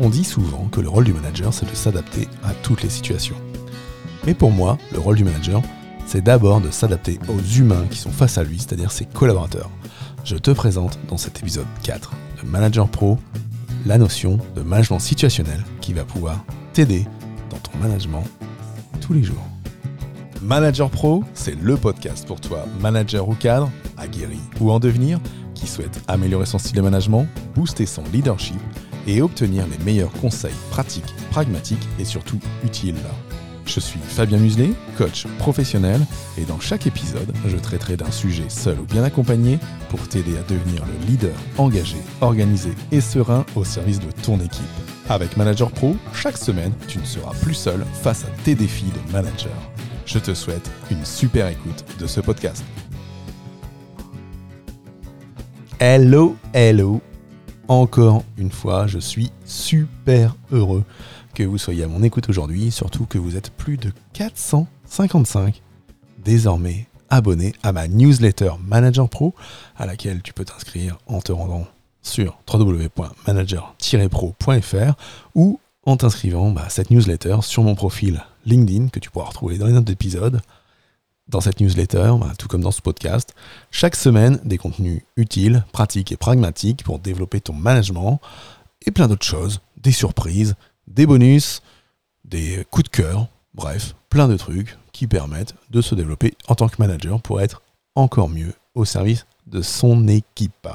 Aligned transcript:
On 0.00 0.10
dit 0.10 0.22
souvent 0.22 0.68
que 0.70 0.80
le 0.80 0.88
rôle 0.88 1.04
du 1.04 1.12
manager, 1.12 1.52
c'est 1.52 1.68
de 1.68 1.74
s'adapter 1.74 2.28
à 2.44 2.54
toutes 2.62 2.84
les 2.84 2.88
situations. 2.88 3.34
Mais 4.26 4.34
pour 4.34 4.52
moi, 4.52 4.78
le 4.92 5.00
rôle 5.00 5.16
du 5.16 5.24
manager, 5.24 5.60
c'est 6.06 6.22
d'abord 6.22 6.60
de 6.60 6.70
s'adapter 6.70 7.18
aux 7.28 7.40
humains 7.40 7.84
qui 7.90 7.98
sont 7.98 8.12
face 8.12 8.38
à 8.38 8.44
lui, 8.44 8.58
c'est-à-dire 8.58 8.92
ses 8.92 9.06
collaborateurs. 9.06 9.70
Je 10.24 10.36
te 10.36 10.52
présente 10.52 11.00
dans 11.08 11.16
cet 11.16 11.40
épisode 11.40 11.66
4 11.82 12.12
de 12.42 12.48
Manager 12.48 12.88
Pro 12.88 13.18
la 13.86 13.98
notion 13.98 14.38
de 14.54 14.62
management 14.62 15.00
situationnel 15.00 15.64
qui 15.80 15.94
va 15.94 16.04
pouvoir 16.04 16.44
t'aider 16.74 17.04
dans 17.50 17.58
ton 17.58 17.76
management 17.78 18.24
tous 19.00 19.14
les 19.14 19.24
jours. 19.24 19.46
Manager 20.42 20.90
Pro, 20.90 21.24
c'est 21.34 21.60
le 21.60 21.76
podcast 21.76 22.24
pour 22.24 22.40
toi, 22.40 22.66
manager 22.80 23.28
ou 23.28 23.34
cadre, 23.34 23.68
aguerri 23.96 24.38
ou 24.60 24.70
en 24.70 24.78
devenir, 24.78 25.18
qui 25.54 25.66
souhaite 25.66 26.00
améliorer 26.06 26.46
son 26.46 26.58
style 26.58 26.76
de 26.76 26.82
management, 26.82 27.26
booster 27.56 27.86
son 27.86 28.04
leadership 28.12 28.60
et 29.06 29.22
obtenir 29.22 29.64
les 29.66 29.84
meilleurs 29.84 30.12
conseils 30.12 30.54
pratiques, 30.70 31.14
pragmatiques 31.30 31.88
et 31.98 32.04
surtout 32.04 32.40
utiles. 32.64 32.94
Je 33.68 33.80
suis 33.80 34.00
Fabien 34.00 34.38
Muselet, 34.38 34.70
coach 34.96 35.26
professionnel, 35.38 36.00
et 36.38 36.44
dans 36.44 36.58
chaque 36.58 36.86
épisode, 36.86 37.30
je 37.46 37.56
traiterai 37.58 37.98
d'un 37.98 38.10
sujet 38.10 38.48
seul 38.48 38.80
ou 38.80 38.84
bien 38.84 39.04
accompagné 39.04 39.58
pour 39.90 40.08
t'aider 40.08 40.38
à 40.38 40.42
devenir 40.50 40.82
le 40.86 41.06
leader 41.06 41.36
engagé, 41.58 41.98
organisé 42.22 42.70
et 42.92 43.02
serein 43.02 43.44
au 43.56 43.64
service 43.64 44.00
de 44.00 44.10
ton 44.22 44.36
équipe. 44.40 44.64
Avec 45.10 45.36
Manager 45.36 45.70
Pro, 45.70 45.96
chaque 46.14 46.38
semaine, 46.38 46.72
tu 46.86 46.98
ne 46.98 47.04
seras 47.04 47.34
plus 47.42 47.54
seul 47.54 47.84
face 48.02 48.24
à 48.24 48.28
tes 48.42 48.54
défis 48.54 48.86
de 48.86 49.12
manager. 49.12 49.52
Je 50.06 50.18
te 50.18 50.32
souhaite 50.32 50.70
une 50.90 51.04
super 51.04 51.48
écoute 51.48 51.84
de 51.98 52.06
ce 52.06 52.22
podcast. 52.22 52.64
Hello, 55.78 56.36
hello. 56.54 57.02
Encore 57.68 58.24
une 58.38 58.50
fois, 58.50 58.86
je 58.86 58.98
suis 58.98 59.30
super 59.44 60.34
heureux 60.52 60.84
que 61.34 61.42
vous 61.42 61.58
soyez 61.58 61.84
à 61.84 61.88
mon 61.88 62.02
écoute 62.02 62.30
aujourd'hui, 62.30 62.70
surtout 62.70 63.04
que 63.04 63.18
vous 63.18 63.36
êtes 63.36 63.50
plus 63.50 63.76
de 63.76 63.92
455 64.14 65.60
désormais 66.24 66.86
abonnés 67.10 67.52
à 67.62 67.72
ma 67.72 67.86
newsletter 67.86 68.52
Manager 68.66 69.10
Pro, 69.10 69.34
à 69.76 69.84
laquelle 69.84 70.22
tu 70.22 70.32
peux 70.32 70.46
t'inscrire 70.46 70.96
en 71.06 71.20
te 71.20 71.30
rendant 71.30 71.66
sur 72.00 72.38
www.manager-pro.fr 72.50 74.94
ou 75.34 75.60
en 75.84 75.98
t'inscrivant 75.98 76.50
bah, 76.50 76.62
à 76.66 76.70
cette 76.70 76.90
newsletter 76.90 77.36
sur 77.42 77.64
mon 77.64 77.74
profil 77.74 78.24
LinkedIn 78.46 78.88
que 78.88 78.98
tu 78.98 79.10
pourras 79.10 79.26
retrouver 79.26 79.58
dans 79.58 79.66
les 79.66 79.74
notes 79.74 79.84
d'épisode. 79.84 80.40
Dans 81.28 81.42
cette 81.42 81.60
newsletter, 81.60 82.14
bah, 82.18 82.32
tout 82.38 82.48
comme 82.48 82.62
dans 82.62 82.70
ce 82.70 82.80
podcast, 82.80 83.34
chaque 83.70 83.96
semaine, 83.96 84.40
des 84.44 84.56
contenus 84.56 85.02
utiles, 85.16 85.64
pratiques 85.72 86.10
et 86.10 86.16
pragmatiques 86.16 86.84
pour 86.84 86.98
développer 86.98 87.40
ton 87.40 87.52
management 87.52 88.18
et 88.86 88.90
plein 88.90 89.08
d'autres 89.08 89.26
choses, 89.26 89.60
des 89.76 89.92
surprises, 89.92 90.54
des 90.86 91.06
bonus, 91.06 91.60
des 92.24 92.66
coups 92.70 92.90
de 92.90 92.96
cœur, 92.96 93.28
bref, 93.54 93.94
plein 94.08 94.26
de 94.26 94.36
trucs 94.38 94.78
qui 94.92 95.06
permettent 95.06 95.54
de 95.70 95.82
se 95.82 95.94
développer 95.94 96.34
en 96.48 96.54
tant 96.54 96.68
que 96.68 96.76
manager 96.78 97.20
pour 97.20 97.42
être 97.42 97.62
encore 97.94 98.30
mieux 98.30 98.54
au 98.74 98.86
service 98.86 99.26
de 99.46 99.60
son 99.60 100.08
équipe. 100.08 100.68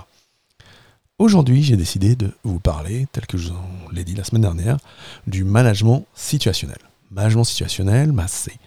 Aujourd'hui, 1.17 1.63
j'ai 1.63 1.77
décidé 1.77 2.15
de 2.15 2.31
vous 2.43 2.59
parler, 2.59 3.07
tel 3.11 3.25
que 3.25 3.37
je 3.37 3.49
vous 3.49 3.89
l'ai 3.91 4.03
dit 4.03 4.15
la 4.15 4.23
semaine 4.23 4.41
dernière, 4.41 4.77
du 5.25 5.43
management 5.43 6.05
situationnel. 6.13 6.79
Management 7.11 7.43
situationnel, 7.43 8.11
bah, 8.11 8.25
c'est 8.27 8.57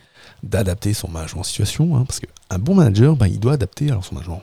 d'adapter 0.43 0.95
son 0.95 1.09
management 1.09 1.43
situation, 1.43 1.97
hein, 1.97 2.05
parce 2.05 2.21
qu'un 2.21 2.59
bon 2.59 2.75
manager, 2.75 3.17
bah, 3.17 3.29
il 3.29 3.41
doit 3.41 3.55
adapter 3.55 3.91
alors, 3.91 4.05
son 4.05 4.15
management 4.15 4.43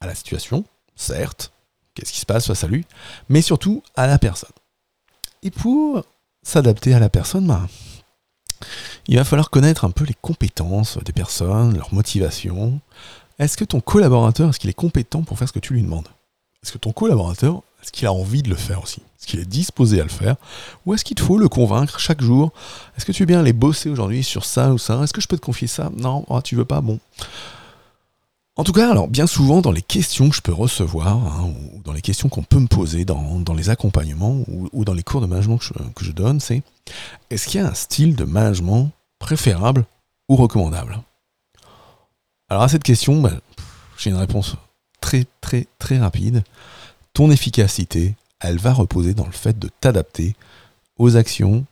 à 0.00 0.06
la 0.06 0.14
situation, 0.14 0.64
certes, 0.96 1.52
qu'est-ce 1.94 2.12
qui 2.12 2.20
se 2.20 2.26
passe 2.26 2.46
face 2.46 2.64
à 2.64 2.68
lui, 2.68 2.86
mais 3.28 3.42
surtout 3.42 3.82
à 3.96 4.06
la 4.06 4.18
personne. 4.18 4.50
Et 5.42 5.50
pour 5.50 6.04
s'adapter 6.42 6.94
à 6.94 6.98
la 6.98 7.08
personne, 7.08 7.46
bah, 7.46 7.66
il 9.06 9.16
va 9.16 9.24
falloir 9.24 9.50
connaître 9.50 9.84
un 9.84 9.90
peu 9.90 10.04
les 10.04 10.16
compétences 10.20 10.98
des 10.98 11.12
personnes, 11.12 11.76
leur 11.76 11.92
motivation. 11.92 12.80
Est-ce 13.38 13.56
que 13.56 13.64
ton 13.64 13.80
collaborateur, 13.80 14.50
est-ce 14.50 14.58
qu'il 14.58 14.70
est 14.70 14.74
compétent 14.74 15.22
pour 15.22 15.38
faire 15.38 15.48
ce 15.48 15.52
que 15.52 15.58
tu 15.58 15.74
lui 15.74 15.82
demandes? 15.82 16.08
Est-ce 16.62 16.72
que 16.72 16.78
ton 16.78 16.92
collaborateur, 16.92 17.62
est-ce 17.82 17.92
qu'il 17.92 18.06
a 18.06 18.12
envie 18.12 18.42
de 18.42 18.48
le 18.48 18.56
faire 18.56 18.82
aussi? 18.82 19.00
Est-ce 19.18 19.26
qu'il 19.26 19.40
est 19.40 19.48
disposé 19.48 20.00
à 20.00 20.04
le 20.04 20.10
faire? 20.10 20.36
Ou 20.86 20.94
est-ce 20.94 21.04
qu'il 21.04 21.14
te 21.14 21.22
faut 21.22 21.38
le 21.38 21.48
convaincre 21.48 21.98
chaque 21.98 22.22
jour? 22.22 22.52
Est-ce 22.96 23.04
que 23.04 23.12
tu 23.12 23.22
veux 23.22 23.26
bien 23.26 23.40
aller 23.40 23.52
bosser 23.52 23.90
aujourd'hui 23.90 24.24
sur 24.24 24.44
ça 24.44 24.72
ou 24.72 24.78
ça? 24.78 25.02
Est-ce 25.02 25.12
que 25.12 25.20
je 25.20 25.28
peux 25.28 25.36
te 25.36 25.44
confier 25.44 25.68
ça? 25.68 25.90
Non, 25.96 26.24
oh, 26.28 26.40
tu 26.40 26.56
veux 26.56 26.64
pas? 26.64 26.80
Bon. 26.80 26.98
En 28.56 28.64
tout 28.64 28.72
cas, 28.72 28.90
alors 28.90 29.08
bien 29.08 29.26
souvent 29.26 29.62
dans 29.62 29.72
les 29.72 29.80
questions 29.80 30.28
que 30.28 30.36
je 30.36 30.42
peux 30.42 30.52
recevoir, 30.52 31.16
hein, 31.16 31.50
ou 31.74 31.80
dans 31.82 31.94
les 31.94 32.02
questions 32.02 32.28
qu'on 32.28 32.42
peut 32.42 32.58
me 32.58 32.66
poser 32.66 33.06
dans, 33.06 33.42
les 33.56 33.70
accompagnements 33.70 34.44
ou, 34.48 34.84
dans 34.84 34.92
les 34.92 35.02
cours 35.02 35.22
de 35.22 35.26
management 35.26 35.58
que 35.94 36.04
je, 36.04 36.12
donne, 36.12 36.40
c'est 36.40 36.62
est-ce 37.30 37.46
qu'il 37.46 37.60
y 37.60 37.64
a 37.64 37.68
un 37.68 37.74
style 37.74 38.16
de 38.16 38.24
management 38.24 38.90
préférable 39.18 39.86
ou 40.28 40.36
recommandable? 40.36 41.00
Alors 42.50 42.64
à 42.64 42.68
cette 42.68 42.82
question, 42.82 43.22
ben, 43.22 43.40
j'ai 43.96 44.10
une 44.10 44.16
réponse 44.16 44.56
très 45.00 45.24
très 45.40 45.66
très 45.78 45.98
rapide. 45.98 46.42
Ton 47.12 47.30
efficacité, 47.30 48.14
elle 48.40 48.58
va 48.58 48.72
reposer 48.72 49.14
dans 49.14 49.26
le 49.26 49.32
fait 49.32 49.58
de 49.58 49.68
t'adapter 49.80 50.34
aux 50.98 51.16
actions 51.16 51.64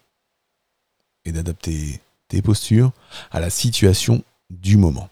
et 1.25 1.33
d'adapter 1.33 2.01
tes 2.29 2.43
postures 2.43 2.93
à 3.31 3.41
la 3.41 3.51
situation 3.51 4.23
du 4.51 4.77
moment. 4.77 5.09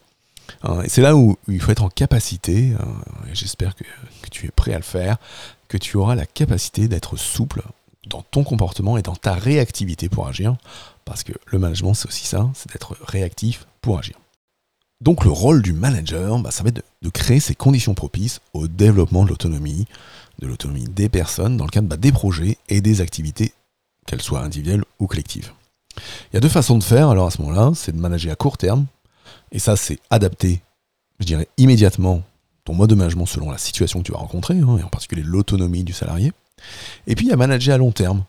Hein, 0.63 0.83
et 0.83 0.89
c'est 0.89 1.03
là 1.03 1.17
où, 1.17 1.37
il 1.49 1.61
faut 1.61 1.73
être 1.73 1.83
en 1.83 1.89
capacité, 1.89 2.73
hein, 2.79 2.95
et 3.31 3.35
j'espère 3.35 3.75
que, 3.75 3.85
tu 4.31 4.47
es 4.47 4.51
prêt 4.51 4.75
à 4.75 4.79
le 4.79 4.83
faire, 4.83 5.17
que 5.69 5.79
tu 5.79 5.97
auras 5.97 6.15
la 6.15 6.27
capacité 6.27 6.89
d'être 6.89 7.17
souple 7.17 7.63
dans 8.07 8.23
ton 8.23 8.45
comportement 8.45 8.97
et 8.97 9.03
dans 9.03 9.17
ta 9.17 9.35
réactivité 9.35 10.09
pour 10.09 10.29
agir, 10.29 10.57
parce 11.05 11.23
que 11.23 11.33
le 11.47 11.59
management 11.59 11.95
c'est 11.95 12.09
aussi 12.09 12.27
ça, 12.27 12.49
c'est 12.55 12.71
d'être 12.73 12.97
réactif 13.03 13.67
pour 13.81 13.99
agir. 13.99 14.17
Donc 15.01 15.25
le 15.25 15.31
rôle 15.31 15.63
du 15.63 15.73
manager, 15.73 16.39
bah, 16.39 16.51
ça 16.51 16.63
va 16.63 16.71
être 16.71 16.83
de, 17.03 17.11
créer 17.11 17.41
ces 17.41 17.55
conditions 17.55 17.95
propices 17.95 18.41
au 18.55 18.67
développement 18.67 19.25
de 19.25 19.29
l'autonomie, 19.29 19.87
de 20.39 20.47
l'autonomie 20.47 20.85
des 20.85 21.09
personnes 21.09 21.57
dans 21.57 21.65
le 21.65 21.71
cadre 21.71 21.89
bah, 21.89 21.97
des 21.97 22.13
projets 22.13 22.57
et 22.69 22.81
des 22.81 23.01
activités, 23.01 23.53
qu'elles 24.07 24.23
soient 24.23 24.41
individuelles 24.41 24.85
ou 24.99 25.07
collectives. 25.07 25.53
Il 25.97 26.35
y 26.35 26.37
a 26.37 26.41
deux 26.41 26.49
façons 26.49 26.79
de 26.79 26.85
faire, 26.85 27.09
alors 27.09 27.27
à 27.27 27.31
ce 27.31 27.41
moment-là, 27.43 27.73
c'est 27.75 27.93
de 27.93 28.01
manager 28.01 28.33
à 28.33 28.37
court 28.37 28.59
terme, 28.59 28.87
et 29.53 29.59
ça, 29.59 29.77
c'est 29.77 29.99
adapter, 30.11 30.61
je 31.21 31.27
dirais, 31.27 31.49
immédiatement 31.57 32.23
ton 32.65 32.75
mode 32.75 32.91
de 32.91 32.95
management 32.95 33.27
selon 33.27 33.51
la 33.51 33.59
situation 33.59 34.01
que 34.01 34.05
tu 34.07 34.13
vas 34.13 34.19
rencontrer, 34.19 34.59
hein, 34.59 34.79
et 34.79 34.83
en 34.83 34.89
particulier 34.89 35.23
l'autonomie 35.23 35.85
du 35.85 35.93
salarié. 35.93 36.33
Et 37.07 37.15
puis, 37.15 37.27
il 37.27 37.31
y 37.31 37.33
a 37.33 37.37
manager 37.37 37.75
à 37.75 37.79
long 37.79 37.93
terme, 37.93 38.25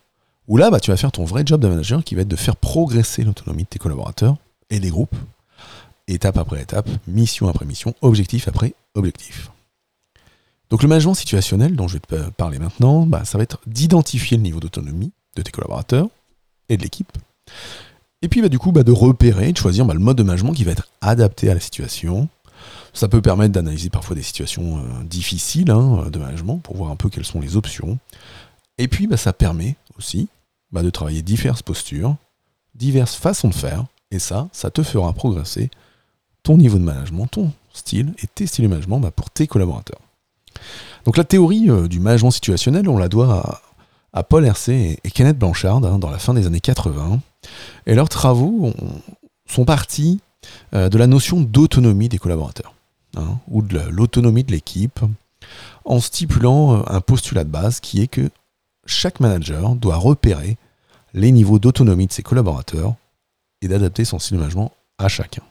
où 0.48 0.58
là, 0.58 0.70
bah, 0.70 0.80
tu 0.80 0.92
vas 0.92 0.98
faire 0.98 1.12
ton 1.12 1.26
vrai 1.26 1.44
job 1.46 1.62
de 1.62 1.68
manager 1.68 2.04
qui 2.04 2.16
va 2.16 2.22
être 2.22 2.28
de 2.28 2.36
faire 2.36 2.56
progresser 2.56 3.24
l'autonomie 3.24 3.64
de 3.64 3.70
tes 3.70 3.80
collaborateurs 3.80 4.38
et 4.70 4.80
des 4.80 4.90
groupes, 4.90 5.16
étape 6.08 6.38
après 6.38 6.62
étape, 6.62 6.90
mission 7.08 7.48
après 7.48 7.66
mission, 7.66 7.94
objectif 8.02 8.48
après 8.48 8.74
objectif. 8.96 9.52
Donc 10.70 10.84
le 10.84 10.90
management 10.90 11.14
situationnel 11.14 11.76
dont 11.76 11.88
je 11.88 11.94
vais 11.94 12.00
te 12.00 12.30
parler 12.32 12.60
maintenant, 12.60 13.06
bah, 13.06 13.26
ça 13.26 13.38
va 13.38 13.44
être 13.44 13.60
d'identifier 13.68 14.38
le 14.38 14.44
niveau 14.44 14.60
d'autonomie 14.60 15.12
de 15.36 15.42
tes 15.42 15.52
collaborateurs 15.52 16.08
et 16.70 16.78
de 16.78 16.82
l'équipe, 16.82 17.18
et 18.22 18.30
puis 18.30 18.42
bah, 18.42 18.50
du 18.50 18.60
coup 18.60 18.72
bah, 18.72 18.84
de 18.84 18.92
repérer, 18.92 19.52
de 19.52 19.58
choisir 19.58 19.86
bah, 19.86 19.94
le 19.94 20.00
mode 20.00 20.18
de 20.18 20.24
management 20.24 20.54
qui 20.54 20.64
va 20.64 20.72
être 20.72 20.88
adapté 21.02 21.50
à 21.50 21.54
la 21.54 21.60
situation. 21.60 22.28
Ça 22.94 23.08
peut 23.08 23.22
permettre 23.22 23.54
d'analyser 23.54 23.90
parfois 23.90 24.16
des 24.16 24.24
situations 24.24 24.80
euh, 24.80 25.04
difficiles 25.04 25.70
hein, 25.70 26.08
de 26.12 26.18
management 26.18 26.58
pour 26.58 26.76
voir 26.76 26.90
un 26.90 26.96
peu 26.96 27.10
quelles 27.10 27.26
sont 27.26 27.40
les 27.40 27.56
options. 27.56 28.00
Et 28.80 28.88
puis 28.88 29.08
ça 29.18 29.34
permet 29.34 29.76
aussi 29.98 30.28
de 30.74 30.90
travailler 30.90 31.22
diverses 31.22 31.62
postures, 31.62 32.16
diverses 32.76 33.16
façons 33.16 33.50
de 33.50 33.54
faire. 33.54 33.86
Et 34.10 34.20
ça, 34.20 34.50
ça 34.52 34.72
te 34.72 34.84
fera 34.84 35.12
progresser 35.14 35.70
ton 36.48 36.56
niveau 36.56 36.78
de 36.78 36.84
management, 36.84 37.28
ton 37.28 37.52
style 37.74 38.14
et 38.24 38.28
tes 38.28 38.48
styles 38.48 38.64
de 38.64 38.70
management 38.70 39.02
pour 39.10 39.30
tes 39.30 39.48
collaborateurs. 39.48 40.00
Donc 41.04 41.18
la 41.18 41.26
théorie 41.26 41.70
euh, 41.70 41.90
du 41.90 42.00
management 42.00 42.32
situationnel, 42.32 42.88
on 42.88 42.98
la 42.98 43.10
doit 43.10 43.62
à, 44.14 44.24
Paul 44.24 44.46
Hercé 44.46 44.98
et, 45.04 45.12
Kenneth 45.12 45.38
Blanchard 45.38 45.84
hein, 45.84 46.00
dans 46.00 46.10
la 46.10 46.20
fin 46.20 46.34
des 46.34 46.48
années 46.48 46.62
80. 46.62 47.20
Et 47.86 47.96
leurs 47.96 48.08
travaux 48.08 48.72
sont 49.46 49.66
partis 49.66 50.22
euh, 50.74 50.88
de 50.88 50.98
la 50.98 51.06
notion 51.06 51.42
d'autonomie 51.42 52.08
des 52.08 52.18
collaborateurs, 52.18 52.74
hein, 53.18 53.40
ou 53.50 53.62
de 53.62 53.80
l'autonomie 53.90 54.46
de 54.46 54.54
l'équipe, 54.54 55.02
en 55.84 56.00
stipulant 56.00 56.78
euh, 56.78 56.82
un 56.88 57.02
postulat 57.02 57.44
de 57.44 57.50
base 57.50 57.82
qui 57.82 58.02
est 58.02 58.08
que 58.08 58.30
chaque 58.86 59.20
manager 59.20 59.76
doit 59.76 59.98
repérer 59.98 60.56
les 61.14 61.34
niveaux 61.34 61.60
d'autonomie 61.60 62.08
de 62.08 62.14
ses 62.14 62.24
collaborateurs 62.24 62.96
et 63.62 63.68
d'adapter 63.68 64.06
son 64.06 64.18
style 64.18 64.38
de 64.38 64.44
management 64.44 64.72
à 64.98 65.10
chacun. 65.10 65.44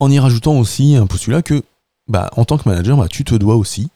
En 0.00 0.10
y 0.10 0.18
rajoutant 0.18 0.58
aussi 0.58 0.96
un 0.96 1.06
postulat 1.06 1.42
que, 1.42 1.62
bah, 2.08 2.30
en 2.36 2.44
tant 2.44 2.58
que 2.58 2.68
manager, 2.68 2.96
bah, 2.96 3.08
tu 3.08 3.24
te 3.24 3.34
dois 3.34 3.56
aussi 3.56 3.88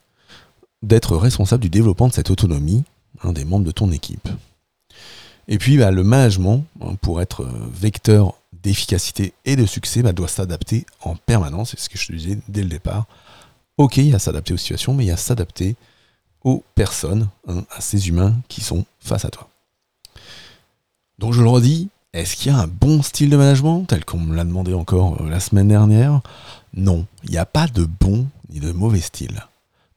d'être 0.83 1.17
responsable 1.17 1.63
du 1.63 1.71
développement 1.71 2.09
de 2.09 2.13
cette 2.13 2.31
autonomie 2.31 2.85
hein, 3.23 3.33
des 3.33 3.45
membres 3.45 3.65
de 3.65 3.73
ton 3.73 3.91
équipe. 3.91 4.29
Et 5.49 5.59
puis, 5.59 5.79
bah, 5.79 5.91
le 5.91 6.05
management, 6.05 6.65
hein, 6.81 6.95
pour 7.01 7.21
être 7.21 7.43
euh, 7.43 7.71
vecteur 7.73 8.35
d'efficacité 8.63 9.33
et 9.45 9.57
de 9.57 9.67
succès, 9.67 10.03
doit 10.13 10.29
s'adapter 10.29 10.87
en 11.03 11.17
permanence. 11.17 11.71
C'est 11.71 11.81
ce 11.81 11.89
que 11.89 11.99
je 11.99 12.07
te 12.07 12.13
disais 12.13 12.39
dès 12.49 12.63
le 12.63 12.69
départ. 12.69 13.07
Ok, 13.77 13.99
il 13.99 14.09
y 14.09 14.15
a 14.15 14.19
s'adapter 14.19 14.55
aux 14.55 14.57
situations, 14.57 14.95
mais 14.95 15.05
il 15.05 15.09
y 15.09 15.13
a 15.13 15.17
s'adapter 15.17 15.77
aux 16.43 16.65
personnes, 16.75 17.29
hein, 17.49 17.65
à 17.71 17.81
ces 17.81 18.09
humains 18.09 18.35
qui 18.49 18.61
sont 18.61 18.85
face 19.01 19.25
à 19.25 19.31
toi. 19.31 19.49
Donc 21.19 21.33
je 21.33 21.43
le 21.43 21.49
redis, 21.49 21.89
est-ce 22.17 22.37
qu'il 22.37 22.51
y 22.51 22.55
a 22.55 22.59
un 22.59 22.67
bon 22.67 23.03
style 23.03 23.29
de 23.29 23.37
management, 23.37 23.85
tel 23.85 24.05
qu'on 24.05 24.19
me 24.19 24.35
l'a 24.35 24.45
demandé 24.45 24.73
encore 24.73 25.21
euh, 25.21 25.29
la 25.29 25.39
semaine 25.39 25.69
dernière? 25.69 26.23
Non, 26.75 27.07
il 27.25 27.31
n'y 27.31 27.37
a 27.37 27.45
pas 27.45 27.67
de 27.67 27.85
bon 27.85 28.27
ni 28.49 28.59
de 28.59 28.73
mauvais 28.73 29.01
style. 29.01 29.45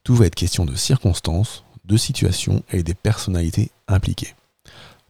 Tout 0.04 0.16
va 0.16 0.25
être 0.25 0.36
question 0.36 0.66
de 0.66 0.75
circonstances, 0.75 1.63
de 1.86 1.95
situations 1.95 2.62
et 2.71 2.83
des 2.83 2.94
personnalités 2.94 3.71
impliquées. 3.88 4.36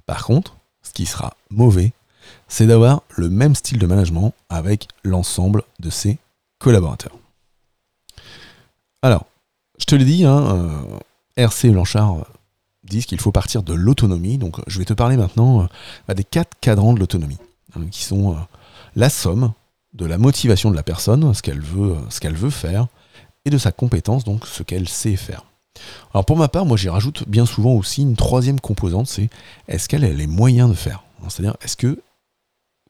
Par 0.06 0.24
contre, 0.24 0.56
ce 0.84 0.92
qui 0.92 1.08
sera 1.08 1.36
mauvais, 1.50 1.94
c'est 2.48 2.68
d'avoir 2.68 3.02
le 3.16 3.30
même 3.30 3.56
style 3.56 3.80
de 3.80 3.88
management 3.88 4.34
avec 4.50 4.88
l'ensemble 5.04 5.64
de 5.80 5.90
ses 5.90 6.20
collaborateurs. 6.60 7.18
Alors, 9.02 9.26
je 9.80 9.86
te 9.86 9.96
l'ai 9.96 10.06
dit, 10.06 10.26
hein, 10.26 10.56
euh, 10.56 11.00
RC 11.38 11.72
Blanchard 11.72 12.26
disent 12.84 13.06
qu'il 13.06 13.20
faut 13.20 13.32
partir 13.32 13.64
de 13.64 13.74
l'autonomie. 13.74 14.38
Donc 14.38 14.58
je 14.68 14.80
vais 14.80 14.86
te 14.86 14.94
parler 14.94 15.18
maintenant 15.18 15.68
euh, 16.10 16.14
des 16.14 16.24
quatre 16.24 16.58
cadrans 16.62 16.94
de 16.94 17.00
l'autonomie, 17.00 17.38
hein, 17.76 17.82
qui 17.92 18.04
sont 18.04 18.34
euh, 18.34 18.38
la 18.96 19.10
somme 19.10 19.54
de 19.94 20.06
la 20.06 20.18
motivation 20.18 20.72
de 20.72 20.76
la 20.76 20.84
personne, 20.84 21.34
ce 21.34 21.42
qu'elle 21.42 21.62
veut, 21.62 21.94
euh, 21.94 22.10
ce 22.10 22.20
qu'elle 22.20 22.36
veut 22.36 22.50
faire, 22.50 22.88
et 23.46 23.50
de 23.50 23.58
sa 23.58 23.72
compétence, 23.72 24.24
donc 24.24 24.46
ce 24.46 24.64
qu'elle 24.64 24.88
sait 24.88 25.16
faire. 25.16 25.46
Alors 26.14 26.26
pour 26.26 26.38
ma 26.38 26.48
part, 26.48 26.66
moi 26.66 26.78
j'y 26.78 26.90
rajoute 26.90 27.28
bien 27.28 27.46
souvent 27.46 27.72
aussi 27.72 28.02
une 28.02 28.16
troisième 28.16 28.60
composante, 28.60 29.08
c'est 29.08 29.30
est-ce 29.68 29.88
qu'elle 29.88 30.04
a 30.04 30.10
les 30.10 30.28
moyens 30.28 30.70
de 30.70 30.76
faire 30.76 31.04
C'est-à-dire 31.28 31.56
est-ce 31.62 31.78
que, 31.78 32.02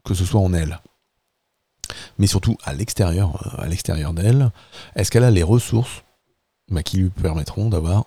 que 0.03 0.13
ce 0.13 0.25
soit 0.25 0.41
en 0.41 0.53
elle, 0.53 0.79
mais 2.17 2.27
surtout 2.27 2.57
à 2.63 2.73
l'extérieur, 2.73 3.59
à 3.59 3.67
l'extérieur 3.67 4.13
d'elle, 4.13 4.51
est-ce 4.95 5.11
qu'elle 5.11 5.23
a 5.23 5.31
les 5.31 5.43
ressources 5.43 6.03
bah, 6.69 6.83
qui 6.83 6.97
lui 6.97 7.09
permettront 7.09 7.69
d'avoir 7.69 8.05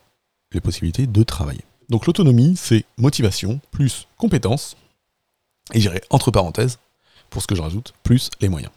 les 0.52 0.60
possibilités 0.60 1.06
de 1.06 1.22
travailler. 1.22 1.64
Donc 1.92 2.06
l'autonomie, 2.06 2.56
c'est 2.56 2.86
motivation 2.96 3.60
plus 3.70 4.08
compétence, 4.16 4.78
et 5.74 5.80
j'irai 5.80 6.00
entre 6.08 6.30
parenthèses, 6.30 6.78
pour 7.28 7.42
ce 7.42 7.46
que 7.46 7.54
je 7.54 7.60
rajoute, 7.60 7.92
plus 8.02 8.30
les 8.40 8.48
moyens. 8.48 8.72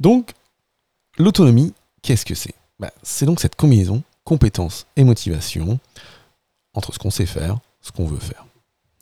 Donc, 0.00 0.32
l'autonomie, 1.16 1.74
qu'est-ce 2.02 2.24
que 2.24 2.34
c'est? 2.34 2.56
Bah, 2.80 2.90
C'est 3.04 3.24
donc 3.24 3.38
cette 3.38 3.54
combinaison 3.54 4.02
compétence 4.24 4.88
et 4.96 5.04
motivation 5.04 5.78
entre 6.74 6.92
ce 6.92 6.98
qu'on 6.98 7.10
sait 7.10 7.24
faire, 7.24 7.60
ce 7.82 7.92
qu'on 7.92 8.06
veut 8.06 8.18
faire. 8.18 8.44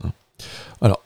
Hein? 0.04 0.12
alors, 0.82 1.02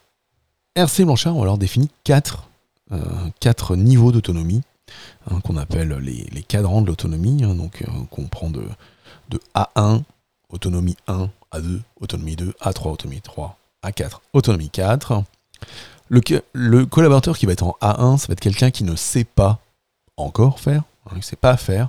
RC 0.75 1.05
Blanchard, 1.05 1.37
on 1.37 1.45
leur 1.45 1.59
définit 1.59 1.91
quatre, 2.03 2.49
euh, 2.91 2.99
quatre 3.39 3.77
niveaux 3.77 4.11
d'autonomie, 4.11 4.63
hein, 5.31 5.41
qu'on 5.43 5.56
appelle 5.56 5.91
les, 5.99 6.43
cadrans 6.43 6.83
de 6.83 6.89
l'autonomie, 6.89 7.45
hein, 7.45 7.56
euh, 7.56 8.05
qu'on 8.11 8.27
prend 8.27 8.51
de 8.51 8.69
A1, 9.55 10.03
autonomie 10.50 10.97
1, 11.06 11.29
A2, 11.52 11.81
autonomie 12.00 12.37
2, 12.37 12.55
A3, 12.62 12.91
autonomie 12.91 13.20
3, 13.20 13.56
A4, 13.85 14.19
autonomie 14.32 14.70
4. 14.70 15.23
Le, 16.08 16.85
collaborateur 16.87 17.38
qui 17.38 17.47
va 17.47 17.52
être 17.52 17.62
en 17.62 17.76
A1, 17.81 18.19
ça 18.19 18.26
va 18.29 18.32
être 18.32 18.41
quelqu'un 18.41 18.70
qui 18.70 18.85
ne 18.85 18.97
sait 18.97 19.25
pas 19.25 19.61
encore 20.17 20.58
faire, 20.61 20.82
hein, 21.06 21.12
il 21.12 21.19
ne 21.19 21.23
sait 21.23 21.37
pas 21.37 21.56
faire, 21.56 21.88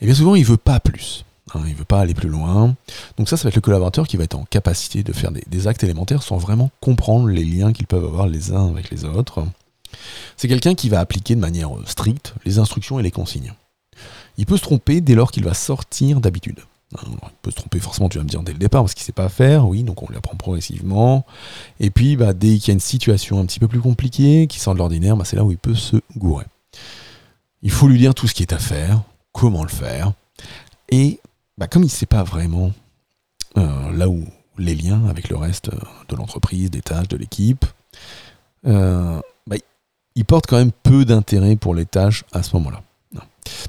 et 0.00 0.06
bien 0.06 0.14
souvent 0.14 0.34
il 0.34 0.42
ne 0.42 0.46
veut 0.46 0.56
pas 0.56 0.80
plus. 0.80 1.24
Hein, 1.54 1.62
il 1.66 1.72
ne 1.72 1.78
veut 1.78 1.84
pas 1.84 2.00
aller 2.00 2.14
plus 2.14 2.28
loin. 2.28 2.74
Donc 3.16 3.28
ça, 3.28 3.36
ça 3.36 3.44
va 3.44 3.48
être 3.48 3.56
le 3.56 3.60
collaborateur 3.60 4.08
qui 4.08 4.16
va 4.16 4.24
être 4.24 4.34
en 4.34 4.44
capacité 4.44 5.02
de 5.02 5.12
faire 5.12 5.30
des, 5.30 5.44
des 5.46 5.68
actes 5.68 5.84
élémentaires 5.84 6.22
sans 6.22 6.38
vraiment 6.38 6.70
comprendre 6.80 7.28
les 7.28 7.44
liens 7.44 7.72
qu'ils 7.72 7.86
peuvent 7.86 8.04
avoir 8.04 8.26
les 8.26 8.52
uns 8.52 8.68
avec 8.68 8.90
les 8.90 9.04
autres. 9.04 9.46
C'est 10.36 10.48
quelqu'un 10.48 10.74
qui 10.74 10.88
va 10.88 11.00
appliquer 11.00 11.34
de 11.34 11.40
manière 11.40 11.70
stricte 11.86 12.34
les 12.44 12.58
instructions 12.58 12.98
et 12.98 13.02
les 13.02 13.10
consignes. 13.10 13.54
Il 14.38 14.46
peut 14.46 14.56
se 14.56 14.62
tromper 14.62 15.00
dès 15.00 15.14
lors 15.14 15.30
qu'il 15.30 15.44
va 15.44 15.54
sortir 15.54 16.20
d'habitude. 16.20 16.60
Hein, 16.94 17.00
il 17.10 17.28
peut 17.42 17.50
se 17.50 17.56
tromper 17.56 17.80
forcément, 17.80 18.08
tu 18.08 18.18
vas 18.18 18.24
me 18.24 18.28
dire 18.28 18.42
dès 18.42 18.52
le 18.52 18.58
départ, 18.58 18.82
parce 18.82 18.94
qu'il 18.94 19.02
ne 19.02 19.06
sait 19.06 19.12
pas 19.12 19.28
faire, 19.28 19.66
oui, 19.66 19.82
donc 19.82 20.02
on 20.02 20.12
l'apprend 20.12 20.36
progressivement. 20.36 21.26
Et 21.80 21.90
puis, 21.90 22.16
bah, 22.16 22.32
dès 22.32 22.58
qu'il 22.58 22.68
y 22.68 22.70
a 22.70 22.74
une 22.74 22.80
situation 22.80 23.40
un 23.40 23.46
petit 23.46 23.58
peu 23.58 23.68
plus 23.68 23.80
compliquée, 23.80 24.46
qui 24.46 24.60
sort 24.60 24.74
de 24.74 24.78
l'ordinaire, 24.78 25.16
bah, 25.16 25.24
c'est 25.24 25.36
là 25.36 25.44
où 25.44 25.50
il 25.50 25.58
peut 25.58 25.74
se 25.74 25.96
gourer. 26.16 26.44
Il 27.62 27.70
faut 27.70 27.88
lui 27.88 27.98
dire 27.98 28.14
tout 28.14 28.28
ce 28.28 28.34
qui 28.34 28.42
est 28.42 28.52
à 28.52 28.58
faire, 28.58 29.02
comment 29.32 29.62
le 29.62 29.68
faire. 29.68 30.12
Et 30.90 31.20
bah, 31.58 31.66
comme 31.66 31.82
il 31.82 31.86
ne 31.86 31.90
sait 31.90 32.06
pas 32.06 32.22
vraiment 32.22 32.70
euh, 33.56 33.92
là 33.92 34.08
où 34.08 34.24
les 34.58 34.74
liens 34.74 35.06
avec 35.08 35.28
le 35.28 35.36
reste 35.36 35.70
euh, 35.70 35.78
de 36.08 36.16
l'entreprise, 36.16 36.70
des 36.70 36.82
tâches, 36.82 37.08
de 37.08 37.16
l'équipe, 37.16 37.64
euh, 38.66 39.20
il 40.14 40.24
porte 40.24 40.46
quand 40.46 40.56
même 40.56 40.72
peu 40.72 41.04
d'intérêt 41.04 41.56
pour 41.56 41.74
les 41.74 41.84
tâches 41.84 42.24
à 42.32 42.42
ce 42.42 42.56
moment-là. 42.56 42.82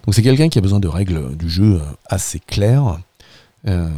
Donc 0.05 0.15
c'est 0.15 0.21
quelqu'un 0.21 0.47
qui 0.47 0.57
a 0.57 0.61
besoin 0.61 0.79
de 0.79 0.87
règles 0.87 1.35
du 1.35 1.49
jeu 1.49 1.81
assez 2.05 2.39
claires 2.39 2.99
euh, 3.67 3.89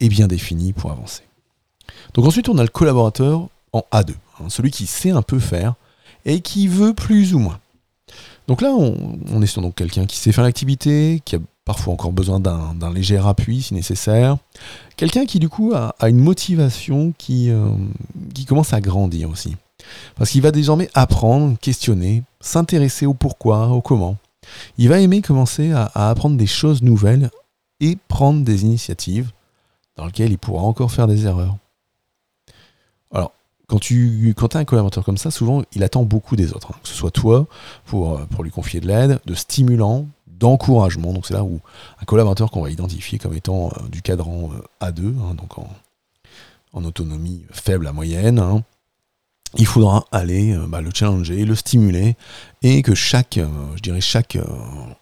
et 0.00 0.08
bien 0.08 0.26
défini 0.26 0.72
pour 0.72 0.90
avancer. 0.90 1.22
Donc 2.14 2.26
ensuite, 2.26 2.48
on 2.48 2.58
a 2.58 2.62
le 2.62 2.68
collaborateur 2.68 3.48
en 3.72 3.84
A2, 3.92 4.12
hein, 4.40 4.48
celui 4.48 4.70
qui 4.70 4.86
sait 4.86 5.10
un 5.10 5.22
peu 5.22 5.38
faire 5.38 5.74
et 6.24 6.40
qui 6.40 6.68
veut 6.68 6.94
plus 6.94 7.34
ou 7.34 7.38
moins. 7.38 7.58
Donc 8.48 8.62
là, 8.62 8.70
on, 8.72 9.42
est 9.42 9.46
sur 9.46 9.62
donc 9.62 9.76
quelqu'un 9.76 10.06
qui 10.06 10.16
sait 10.16 10.32
faire 10.32 10.42
l'activité, 10.42 11.22
qui 11.24 11.36
a 11.36 11.38
parfois 11.64 11.92
encore 11.92 12.10
besoin 12.10 12.40
d'un 12.40 12.92
léger 12.92 13.16
appui 13.16 13.62
si 13.62 13.74
nécessaire. 13.74 14.38
Quelqu'un 14.96 15.24
qui 15.24 15.38
du 15.38 15.48
coup 15.48 15.72
a, 15.72 15.94
une 16.08 16.18
motivation 16.18 17.12
qui, 17.16 17.48
euh, 17.48 17.70
qui 18.34 18.46
commence 18.46 18.72
à 18.72 18.80
grandir 18.80 19.30
aussi. 19.30 19.54
Parce 20.16 20.30
qu'il 20.30 20.42
va 20.42 20.50
désormais 20.50 20.90
apprendre, 20.94 21.56
questionner, 21.58 22.24
s'intéresser 22.40 23.06
au 23.06 23.14
pourquoi, 23.14 23.68
au 23.68 23.80
comment. 23.80 24.16
Il 24.78 24.88
va 24.88 24.98
aimer 24.98 25.22
commencer 25.22 25.70
à 25.70 26.10
apprendre 26.10 26.36
des 26.36 26.46
choses 26.46 26.82
nouvelles 26.82 27.30
et 27.80 27.96
prendre 28.08 28.44
des 28.44 28.62
initiatives 28.64 29.32
dans 29.96 30.06
lesquelles 30.06 30.32
il 30.32 30.38
pourra 30.38 30.62
encore 30.62 30.90
faire 30.90 31.06
des 31.06 31.26
erreurs. 31.26 31.56
Alors, 33.12 33.32
quand 33.66 33.78
tu 33.78 34.34
as 34.38 34.58
un 34.58 34.64
collaborateur 34.64 35.04
comme 35.04 35.18
ça, 35.18 35.30
souvent, 35.30 35.62
il 35.72 35.82
attend 35.82 36.04
beaucoup 36.04 36.36
des 36.36 36.52
autres. 36.52 36.72
Hein. 36.72 36.78
Que 36.82 36.88
ce 36.88 36.94
soit 36.94 37.10
toi, 37.10 37.46
pour, 37.86 38.16
euh, 38.16 38.26
pour 38.26 38.44
lui 38.44 38.50
confier 38.50 38.80
de 38.80 38.86
l'aide, 38.86 39.20
de 39.26 39.34
stimulant, 39.34 40.06
d'encouragement. 40.40 41.12
Donc 41.12 41.26
c'est 41.26 41.34
là 41.34 41.44
où 41.44 41.60
un 42.00 42.04
collaborateur 42.04 42.50
qu'on 42.50 42.62
va 42.62 42.70
identifier 42.70 43.18
comme 43.18 43.34
étant 43.34 43.68
euh, 43.68 43.88
du 43.88 44.02
cadran 44.02 44.50
euh, 44.52 44.86
A2, 44.86 45.14
hein, 45.20 45.34
donc 45.34 45.58
en, 45.58 46.84
autonomie 46.84 47.44
faible 47.50 47.86
à 47.86 47.92
moyenne, 47.92 48.38
hein, 48.38 48.64
il 49.58 49.66
faudra 49.66 50.04
aller 50.12 50.54
euh, 50.54 50.66
bah, 50.66 50.80
le 50.80 50.90
challenger, 50.92 51.44
le 51.44 51.54
stimuler, 51.54 52.16
et 52.62 52.82
que 52.82 52.94
chaque, 52.94 53.38
euh, 53.38 53.48
je 53.76 53.82
dirais 53.82 54.00
chaque 54.00 54.36
euh, 54.36 54.44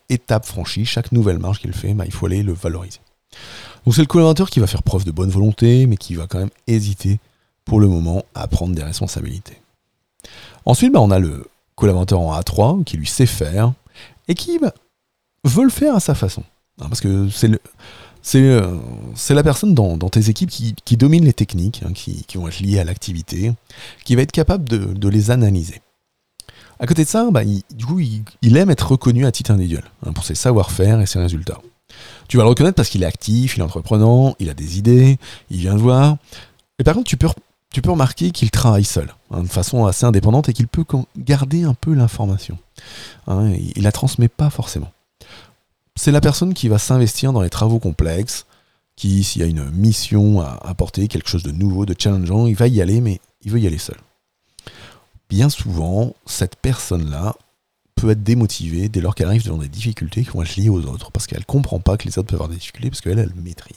étape 0.09 0.47
franchie, 0.47 0.85
chaque 0.85 1.13
nouvelle 1.13 1.39
marche 1.39 1.61
qu'il 1.61 1.73
fait, 1.73 1.95
bah, 1.95 2.05
il 2.07 2.13
faut 2.13 2.27
aller 2.27 2.43
le 2.43 2.53
valoriser. 2.53 3.01
Donc 3.85 3.95
c'est 3.95 4.01
le 4.01 4.07
collaborateur 4.07 4.51
qui 4.51 4.61
va 4.61 4.67
faire 4.67 4.83
preuve 4.83 5.05
de 5.05 5.11
bonne 5.11 5.31
volonté, 5.31 5.87
mais 5.87 5.97
qui 5.97 6.15
va 6.15 6.27
quand 6.27 6.39
même 6.39 6.51
hésiter 6.67 7.19
pour 7.65 7.81
le 7.81 7.89
moment 7.89 8.25
à 8.35 8.49
prendre 8.49 8.75
des 8.75 8.83
responsabilités. 8.83 9.61
Ensuite, 10.65 10.93
bah, 10.93 11.01
on 11.01 11.11
a 11.11 11.19
le 11.19 11.47
collaborateur 11.75 12.21
en 12.21 12.39
A3 12.39 12.85
qui 12.85 12.97
lui 12.97 13.07
sait 13.07 13.27
faire 13.27 13.73
et 14.27 14.35
qui 14.35 14.59
veut 15.45 15.65
le 15.65 15.71
faire 15.71 15.95
à 15.95 16.01
sa 16.01 16.15
façon. 16.15 16.43
Hein, 16.81 16.87
parce 16.89 17.01
que 17.01 17.29
c'est 17.29 17.49
le, 17.49 17.61
euh, 18.35 18.77
c'est 19.15 19.35
la 19.35 19.43
personne 19.43 19.75
dans, 19.75 19.97
tes 20.09 20.29
équipes 20.29 20.51
qui, 20.51 20.97
domine 20.97 21.25
les 21.25 21.33
techniques, 21.33 21.83
hein, 21.87 21.93
qui, 21.93 22.25
vont 22.35 22.49
être 22.49 22.61
liées 22.61 22.79
à 22.79 22.85
l'activité, 22.85 23.53
qui 24.05 24.17
va 24.17 24.23
être 24.23 24.33
capable 24.33 24.69
de, 24.69 25.09
les 25.09 25.31
analyser. 25.31 25.81
À 26.81 26.87
côté 26.87 27.05
de 27.05 27.09
ça, 27.09 27.29
bah, 27.31 27.43
il, 27.43 27.63
du 27.75 27.87
coup, 27.87 28.01
il, 28.01 28.57
aime 28.57 28.71
être 28.71 28.93
reconnu 28.93 29.27
à 29.27 29.33
titre 29.33 29.51
individuel 29.51 29.85
hein, 30.05 30.13
pour 30.13 30.25
ses 30.25 30.35
savoir-faire 30.35 31.01
et 31.01 31.07
ses 31.07 31.19
résultats. 31.19 31.61
Tu 32.29 32.37
vas 32.37 32.45
le 32.45 32.51
reconnaître 32.51 32.77
parce 32.77 32.91
qu'il 32.91 33.03
est 33.03 33.07
actif, 33.07 33.57
il 33.57 33.61
est 33.61 33.65
entreprenant, 33.65 34.37
il 34.39 34.51
a 34.51 34.55
des 34.55 34.79
idées, 34.79 35.19
il 35.51 35.59
vient 35.59 35.75
de 35.75 35.81
voir. 35.81 36.19
Et 36.79 36.85
par 36.85 36.95
contre, 36.95 37.09
tu 37.09 37.17
peux, 37.17 37.29
remarquer 37.91 38.31
qu'il 38.31 38.51
travaille 38.51 38.85
seul, 38.85 39.15
hein, 39.31 39.43
de 39.43 39.49
façon 39.49 39.87
assez 39.87 40.05
indépendante, 40.05 40.49
et 40.49 40.53
qu'il 40.53 40.69
peut 40.69 40.85
garder 41.17 41.65
un 41.65 41.75
peu 41.75 41.95
l'information. 41.95 42.59
il, 43.29 43.73
il 43.75 43.83
la 43.83 43.93
transmet 43.93 44.29
pas 44.29 44.51
forcément 44.51 44.93
c'est 45.99 46.13
la 46.13 46.21
personne 46.21 46.55
qui 46.55 46.69
va 46.69 46.79
s'investir 46.79 47.33
dans 47.33 47.43
les 47.43 47.51
travaux 47.51 47.81
complexes, 47.81 48.47
qui, 48.95 49.25
s'il 49.25 49.43
y 49.43 49.45
a 49.45 49.49
une 49.49 49.69
mission 49.71 50.41
à 50.41 50.59
apporter, 50.63 51.09
quelque 51.09 51.29
chose 51.29 51.43
de 51.43 51.51
nouveau, 51.51 51.87
de 51.87 51.95
challengeant, 51.99 52.47
il 52.47 52.55
va 52.55 52.69
y 52.69 52.81
aller, 52.81 53.01
mais 53.01 53.21
il 53.43 53.51
veut 53.51 53.59
y 53.59 53.67
aller 53.67 53.79
seul. 53.79 53.97
Bien 55.29 55.49
souvent, 55.49 56.15
cette 56.25 56.57
personne-là 56.57 57.35
peut 57.97 58.11
être 58.11 58.23
démotivée 58.23 58.89
dès 58.89 59.01
lors 59.01 59.15
qu'elle 59.15 59.27
arrive 59.27 59.45
devant 59.45 59.59
des 59.59 59.69
difficultés 59.69 60.23
qui 60.23 60.31
vont 60.31 60.43
être 60.43 60.55
liées 60.57 60.69
aux 60.69 60.85
autres, 60.85 61.11
parce 61.11 61.27
qu'elle 61.27 61.41
ne 61.41 61.45
comprend 61.45 61.81
pas 61.81 61.97
que 61.97 62.07
les 62.07 62.17
autres 62.17 62.29
peuvent 62.29 62.41
avoir 62.41 62.49
des 62.49 62.57
difficultés, 62.57 62.91
parce 62.91 63.01
qu'elle, 63.01 63.19
elle 63.19 63.35
maîtrise. 63.35 63.77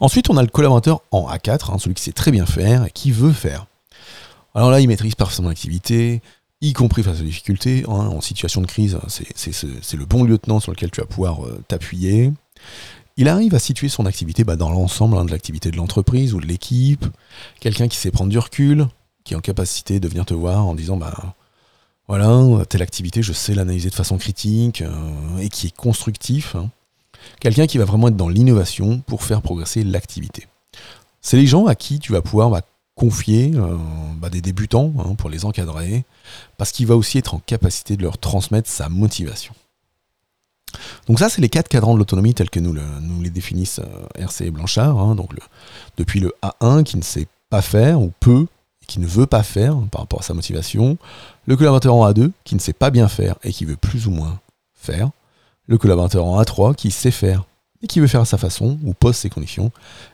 Ensuite, 0.00 0.28
on 0.28 0.36
a 0.36 0.42
le 0.42 0.48
collaborateur 0.48 1.02
en 1.12 1.30
A4, 1.30 1.72
hein, 1.72 1.78
celui 1.78 1.94
qui 1.94 2.02
sait 2.02 2.12
très 2.12 2.32
bien 2.32 2.46
faire 2.46 2.84
et 2.84 2.90
qui 2.90 3.12
veut 3.12 3.32
faire. 3.32 3.66
Alors 4.54 4.70
là, 4.70 4.80
il 4.80 4.88
maîtrise 4.88 5.14
parfaitement 5.14 5.50
l'activité, 5.50 6.20
y 6.60 6.72
compris 6.72 7.02
face 7.02 7.20
aux 7.20 7.24
difficultés. 7.24 7.84
Hein, 7.88 8.08
en 8.08 8.20
situation 8.20 8.60
de 8.60 8.66
crise, 8.66 8.98
c'est 9.08 9.96
le 9.96 10.06
bon 10.06 10.24
lieutenant 10.24 10.60
sur 10.60 10.72
lequel 10.72 10.90
tu 10.90 11.00
vas 11.00 11.06
pouvoir 11.06 11.44
euh, 11.44 11.62
t'appuyer. 11.68 12.32
Il 13.18 13.28
arrive 13.28 13.54
à 13.54 13.58
situer 13.58 13.88
son 13.88 14.04
activité 14.06 14.44
bah, 14.44 14.56
dans 14.56 14.70
l'ensemble 14.70 15.16
hein, 15.16 15.24
de 15.24 15.30
l'activité 15.30 15.70
de 15.70 15.76
l'entreprise 15.76 16.34
ou 16.34 16.40
de 16.40 16.46
l'équipe. 16.46 17.06
Quelqu'un 17.60 17.88
qui 17.88 17.96
sait 17.96 18.10
prendre 18.10 18.30
du 18.30 18.38
recul, 18.38 18.86
qui 19.24 19.34
est 19.34 19.36
en 19.36 19.40
capacité 19.40 20.00
de 20.00 20.08
venir 20.08 20.26
te 20.26 20.34
voir 20.34 20.66
en 20.66 20.74
disant 20.74 20.96
bah 20.96 21.34
voilà, 22.08 22.64
telle 22.66 22.82
activité, 22.82 23.22
je 23.22 23.32
sais 23.32 23.54
l'analyser 23.54 23.90
de 23.90 23.94
façon 23.94 24.16
critique 24.16 24.82
euh, 24.82 25.38
et 25.38 25.48
qui 25.48 25.68
est 25.68 25.76
constructif. 25.76 26.54
Hein. 26.54 26.70
Quelqu'un 27.40 27.66
qui 27.66 27.78
va 27.78 27.84
vraiment 27.84 28.08
être 28.08 28.16
dans 28.16 28.28
l'innovation 28.28 29.00
pour 29.00 29.24
faire 29.24 29.42
progresser 29.42 29.82
l'activité. 29.82 30.46
C'est 31.20 31.36
les 31.36 31.46
gens 31.46 31.66
à 31.66 31.74
qui 31.74 31.98
tu 31.98 32.12
vas 32.12 32.22
pouvoir 32.22 32.50
bah, 32.50 32.62
confier 32.96 33.52
euh, 33.54 33.76
bah, 34.16 34.30
des 34.30 34.40
débutants 34.40 34.92
hein, 34.98 35.14
pour 35.14 35.30
les 35.30 35.44
encadrer, 35.44 36.04
parce 36.56 36.72
qu'il 36.72 36.86
va 36.86 36.96
aussi 36.96 37.18
être 37.18 37.34
en 37.34 37.38
capacité 37.38 37.96
de 37.96 38.02
leur 38.02 38.18
transmettre 38.18 38.68
sa 38.68 38.88
motivation. 38.88 39.54
Donc 41.06 41.20
ça, 41.20 41.28
c'est 41.28 41.40
les 41.40 41.48
quatre 41.48 41.68
cadrans 41.68 41.94
de 41.94 41.98
l'autonomie 41.98 42.34
tels 42.34 42.50
que 42.50 42.58
nous, 42.58 42.74
les 43.22 43.30
définissent 43.30 43.80
euh, 43.80 44.22
RC 44.22 44.46
et 44.46 44.50
Blanchard. 44.50 44.98
Hein. 44.98 45.14
donc 45.14 45.30
depuis 45.96 46.20
le 46.20 46.34
A1 46.42 46.82
qui 46.82 46.96
ne 46.96 47.02
sait 47.02 47.28
pas 47.50 47.62
faire 47.62 48.00
ou 48.00 48.12
peu 48.18 48.46
et 48.82 48.86
qui 48.86 48.98
ne 48.98 49.06
veut 49.06 49.26
pas 49.26 49.42
faire 49.42 49.76
par 49.92 50.00
rapport 50.00 50.20
à 50.20 50.22
sa 50.22 50.34
motivation, 50.34 50.96
le 51.46 51.56
collaborateur 51.56 51.94
en 51.94 52.10
A2 52.10 52.32
qui 52.44 52.54
ne 52.54 52.60
sait 52.60 52.72
pas 52.72 52.90
bien 52.90 53.08
faire 53.08 53.36
et 53.44 53.52
qui 53.52 53.66
veut 53.66 53.76
plus 53.76 54.06
ou 54.06 54.10
moins 54.10 54.40
faire, 54.74 55.10
le 55.66 55.78
collaborateur 55.78 56.24
en 56.24 56.42
A3 56.42 56.74
qui 56.74 56.90
sait 56.90 57.10
faire 57.10 57.44
et 57.82 57.86
qui 57.86 58.00
veut 58.00 58.06
faire 58.06 58.22
à 58.22 58.26
sa 58.26 58.38
façon 58.38 58.78
ou 58.84 58.94
pose 58.94 59.16
ses 59.16 59.28
conditions, 59.28 59.70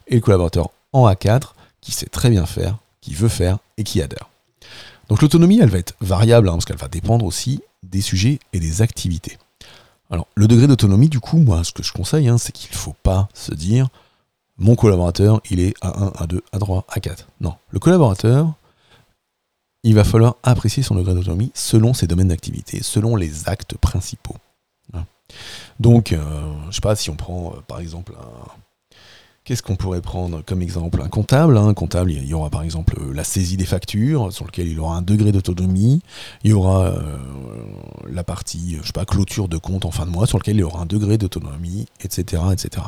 et 0.09 0.17
le 0.17 0.21
collaborateur 0.21 0.71
en 0.93 1.09
A4 1.09 1.53
qui 1.83 1.93
sait 1.93 2.07
très 2.07 2.31
bien 2.31 2.47
faire, 2.47 2.79
qui 3.03 3.13
veut 3.13 3.29
faire 3.29 3.59
et 3.77 3.85
qui 3.85 4.01
adhère. 4.01 4.31
Donc 5.09 5.21
l'autonomie, 5.21 5.59
elle 5.61 5.69
va 5.69 5.79
être 5.79 5.95
variable 6.01 6.49
hein, 6.49 6.53
parce 6.53 6.65
qu'elle 6.65 6.79
va 6.79 6.89
dépendre 6.89 7.27
aussi 7.27 7.61
des 7.83 8.01
sujets 8.01 8.39
et 8.55 8.61
des 8.61 8.81
activités. 8.81 9.37
Alors 10.11 10.27
le 10.35 10.47
degré 10.47 10.67
d'autonomie, 10.67 11.11
du 11.11 11.21
coup, 11.21 11.37
moi, 11.37 11.65
ce 11.65 11.73
que 11.73 11.83
je 11.83 11.93
conseille, 11.93 12.29
hein, 12.29 12.39
c'est 12.39 12.53
qu'il 12.53 12.71
ne 12.71 12.77
faut 12.77 12.97
pas 13.03 13.29
se 13.35 13.53
dire 13.53 13.89
mon 14.59 14.77
collaborateur, 14.77 15.41
il 15.51 15.61
est 15.61 15.77
A1, 15.83 16.13
A2, 16.15 16.41
A3, 16.53 16.87
A4. 16.87 17.27
Non, 17.41 17.57
le 17.71 17.79
collaborateur, 17.79 18.53
il 19.83 19.95
va 19.95 20.05
falloir 20.05 20.37
apprécier 20.43 20.83
son 20.83 20.95
degré 20.95 21.15
d'autonomie 21.15 21.51
selon 21.55 21.95
ses 21.95 22.07
domaines 22.07 22.29
d'activité, 22.29 22.83
selon 22.83 23.17
les 23.17 23.49
actes 23.49 23.77
principaux. 23.77 24.37
Hein. 24.95 25.05
Donc, 25.81 26.13
euh, 26.13 26.21
je 26.71 26.77
sais 26.77 26.81
pas 26.81 26.95
si 26.95 27.11
on 27.11 27.17
prend 27.17 27.55
euh, 27.57 27.61
par 27.67 27.81
exemple 27.81 28.13
Qu'est-ce 29.45 29.63
qu'on 29.63 29.77
pourrait 29.77 30.01
prendre 30.01 30.43
comme 30.45 30.63
exemple 30.63 31.03
Un 31.03 31.09
comptable. 31.09 31.57
Un 31.57 31.75
comptable, 31.75 32.13
il 32.13 32.25
y 32.25 32.35
aura 32.35 32.49
par 32.49 32.63
exemple 32.63 32.95
euh, 33.01 33.13
la 33.13 33.25
saisie 33.25 33.57
des 33.57 33.65
factures, 33.65 34.33
sur 34.33 34.45
lequel 34.45 34.69
il 34.69 34.79
aura 34.79 34.97
un 34.97 35.03
degré 35.03 35.33
d'autonomie. 35.33 36.01
Il 36.45 36.51
y 36.51 36.55
aura 36.55 36.95
la 38.09 38.25
partie, 38.25 38.79
je 38.81 38.87
sais 38.87 38.93
pas, 38.93 39.05
clôture 39.05 39.49
de 39.49 39.59
compte 39.59 39.85
en 39.85 39.91
fin 39.91 40.07
de 40.07 40.11
mois, 40.11 40.27
sur 40.27 40.39
lequel 40.39 40.57
il 40.57 40.61
y 40.61 40.65
aura 40.65 40.83
un 40.83 40.87
degré 40.87 41.19
d'autonomie, 41.19 41.87
etc., 42.01 42.43
etc. 42.53 42.83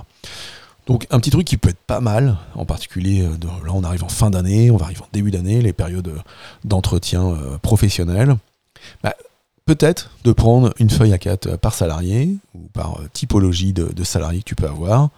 Donc 0.87 1.07
un 1.11 1.19
petit 1.19 1.31
truc 1.31 1.47
qui 1.47 1.57
peut 1.57 1.71
être 1.71 1.81
pas 1.87 2.01
mal, 2.01 2.37
en 2.55 2.67
particulier, 2.67 3.23
euh, 3.23 3.31
là 3.65 3.73
on 3.73 3.85
arrive 3.85 4.05
en 4.05 4.09
fin 4.09 4.31
d'année, 4.31 4.71
on 4.71 4.77
va 4.77 4.87
arriver 4.87 5.01
en 5.01 5.09
début 5.13 5.31
d'année, 5.31 5.63
les 5.63 5.73
périodes 5.73 6.09
euh, 6.09 6.19
d'entretien 6.65 7.27
euh, 7.27 7.59
professionnel. 7.59 8.37
Bah, 9.03 9.15
peut-être 9.65 10.11
de 10.25 10.33
prendre 10.33 10.75
une 10.79 10.91
feuille 10.91 11.15
à 11.15 11.19
4 11.19 11.57
par 11.57 11.73
salarié, 11.73 12.37
ou 12.55 12.69
par 12.75 13.01
typologie 13.15 13.73
de, 13.73 14.05
salariés 14.05 14.41
que 14.41 14.45
tu 14.45 14.55
peux 14.55 14.69
avoir, 14.69 15.09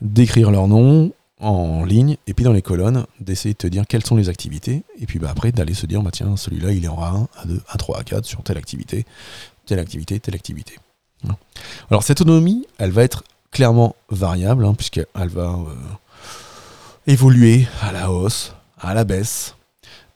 d'écrire 0.00 0.50
leur 0.50 0.68
nom 0.68 1.12
en 1.38 1.84
ligne, 1.84 2.16
et 2.26 2.34
puis 2.34 2.44
dans 2.44 2.52
les 2.52 2.62
colonnes, 2.62 3.06
d'essayer 3.20 3.52
de 3.52 3.58
te 3.58 3.66
dire 3.66 3.84
quelles 3.86 4.04
sont 4.04 4.16
les 4.16 4.28
activités, 4.28 4.84
et 4.98 5.06
puis 5.06 5.18
bah, 5.18 5.28
après 5.30 5.52
d'aller 5.52 5.74
se 5.74 5.86
dire, 5.86 6.02
bah, 6.02 6.10
tiens, 6.10 6.36
celui-là 6.36 6.72
il 6.72 6.84
est 6.84 6.88
en 6.88 6.96
A1, 6.96 7.26
A2, 7.44 7.60
A3, 7.76 8.02
A4 8.02 8.24
sur 8.24 8.42
telle 8.42 8.56
activité, 8.56 9.04
telle 9.66 9.78
activité, 9.78 10.18
telle 10.18 10.34
activité. 10.34 10.78
Alors 11.90 12.02
cette 12.02 12.20
autonomie, 12.20 12.66
elle 12.78 12.90
va 12.90 13.02
être 13.02 13.24
clairement 13.50 13.96
variable, 14.10 14.64
hein, 14.64 14.74
puisqu'elle 14.74 15.28
va 15.28 15.50
euh, 15.50 15.74
évoluer 17.06 17.66
à 17.82 17.92
la 17.92 18.10
hausse, 18.10 18.54
à 18.78 18.94
la 18.94 19.04
baisse. 19.04 19.54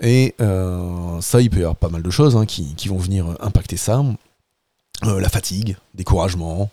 Et 0.00 0.34
euh, 0.40 1.20
ça, 1.20 1.40
il 1.40 1.50
peut 1.50 1.58
y 1.58 1.62
avoir 1.62 1.76
pas 1.76 1.88
mal 1.88 2.02
de 2.02 2.10
choses 2.10 2.36
hein, 2.36 2.46
qui, 2.46 2.74
vont 2.88 2.98
venir 2.98 3.26
impacter 3.40 3.76
ça. 3.76 4.02
Euh, 5.04 5.20
la 5.20 5.28
fatigue, 5.28 5.76
découragement, 5.94 6.70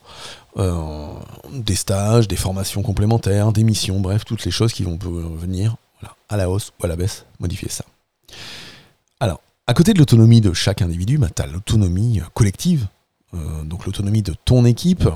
des 1.51 1.75
stages, 1.75 2.27
des 2.27 2.35
formations 2.35 2.81
complémentaires, 2.81 3.51
des 3.51 3.63
missions, 3.63 3.99
bref, 3.99 4.25
toutes 4.25 4.45
les 4.45 4.51
choses 4.51 4.73
qui 4.73 4.83
vont 4.83 4.97
venir 4.97 5.75
à 6.29 6.37
la 6.37 6.49
hausse 6.49 6.71
ou 6.79 6.85
à 6.85 6.87
la 6.87 6.95
baisse, 6.95 7.25
modifier 7.39 7.69
ça. 7.69 7.85
Alors, 9.19 9.41
à 9.65 9.73
côté 9.73 9.93
de 9.93 9.99
l'autonomie 9.99 10.41
de 10.41 10.53
chaque 10.53 10.81
individu, 10.81 11.17
bah, 11.17 11.29
tu 11.35 11.41
as 11.41 11.47
l'autonomie 11.47 12.21
collective, 12.33 12.87
donc 13.63 13.85
l'autonomie 13.85 14.21
de 14.21 14.33
ton 14.45 14.65
équipe, 14.65 15.07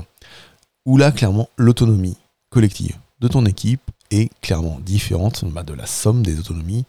où 0.84 0.96
là, 0.96 1.12
clairement, 1.12 1.48
l'autonomie 1.56 2.16
collective 2.50 2.96
de 3.20 3.28
ton 3.28 3.46
équipe 3.46 3.82
est 4.10 4.30
clairement 4.40 4.78
différente 4.80 5.44
bah, 5.46 5.62
de 5.62 5.72
la 5.72 5.86
somme 5.86 6.22
des 6.22 6.38
autonomies 6.38 6.84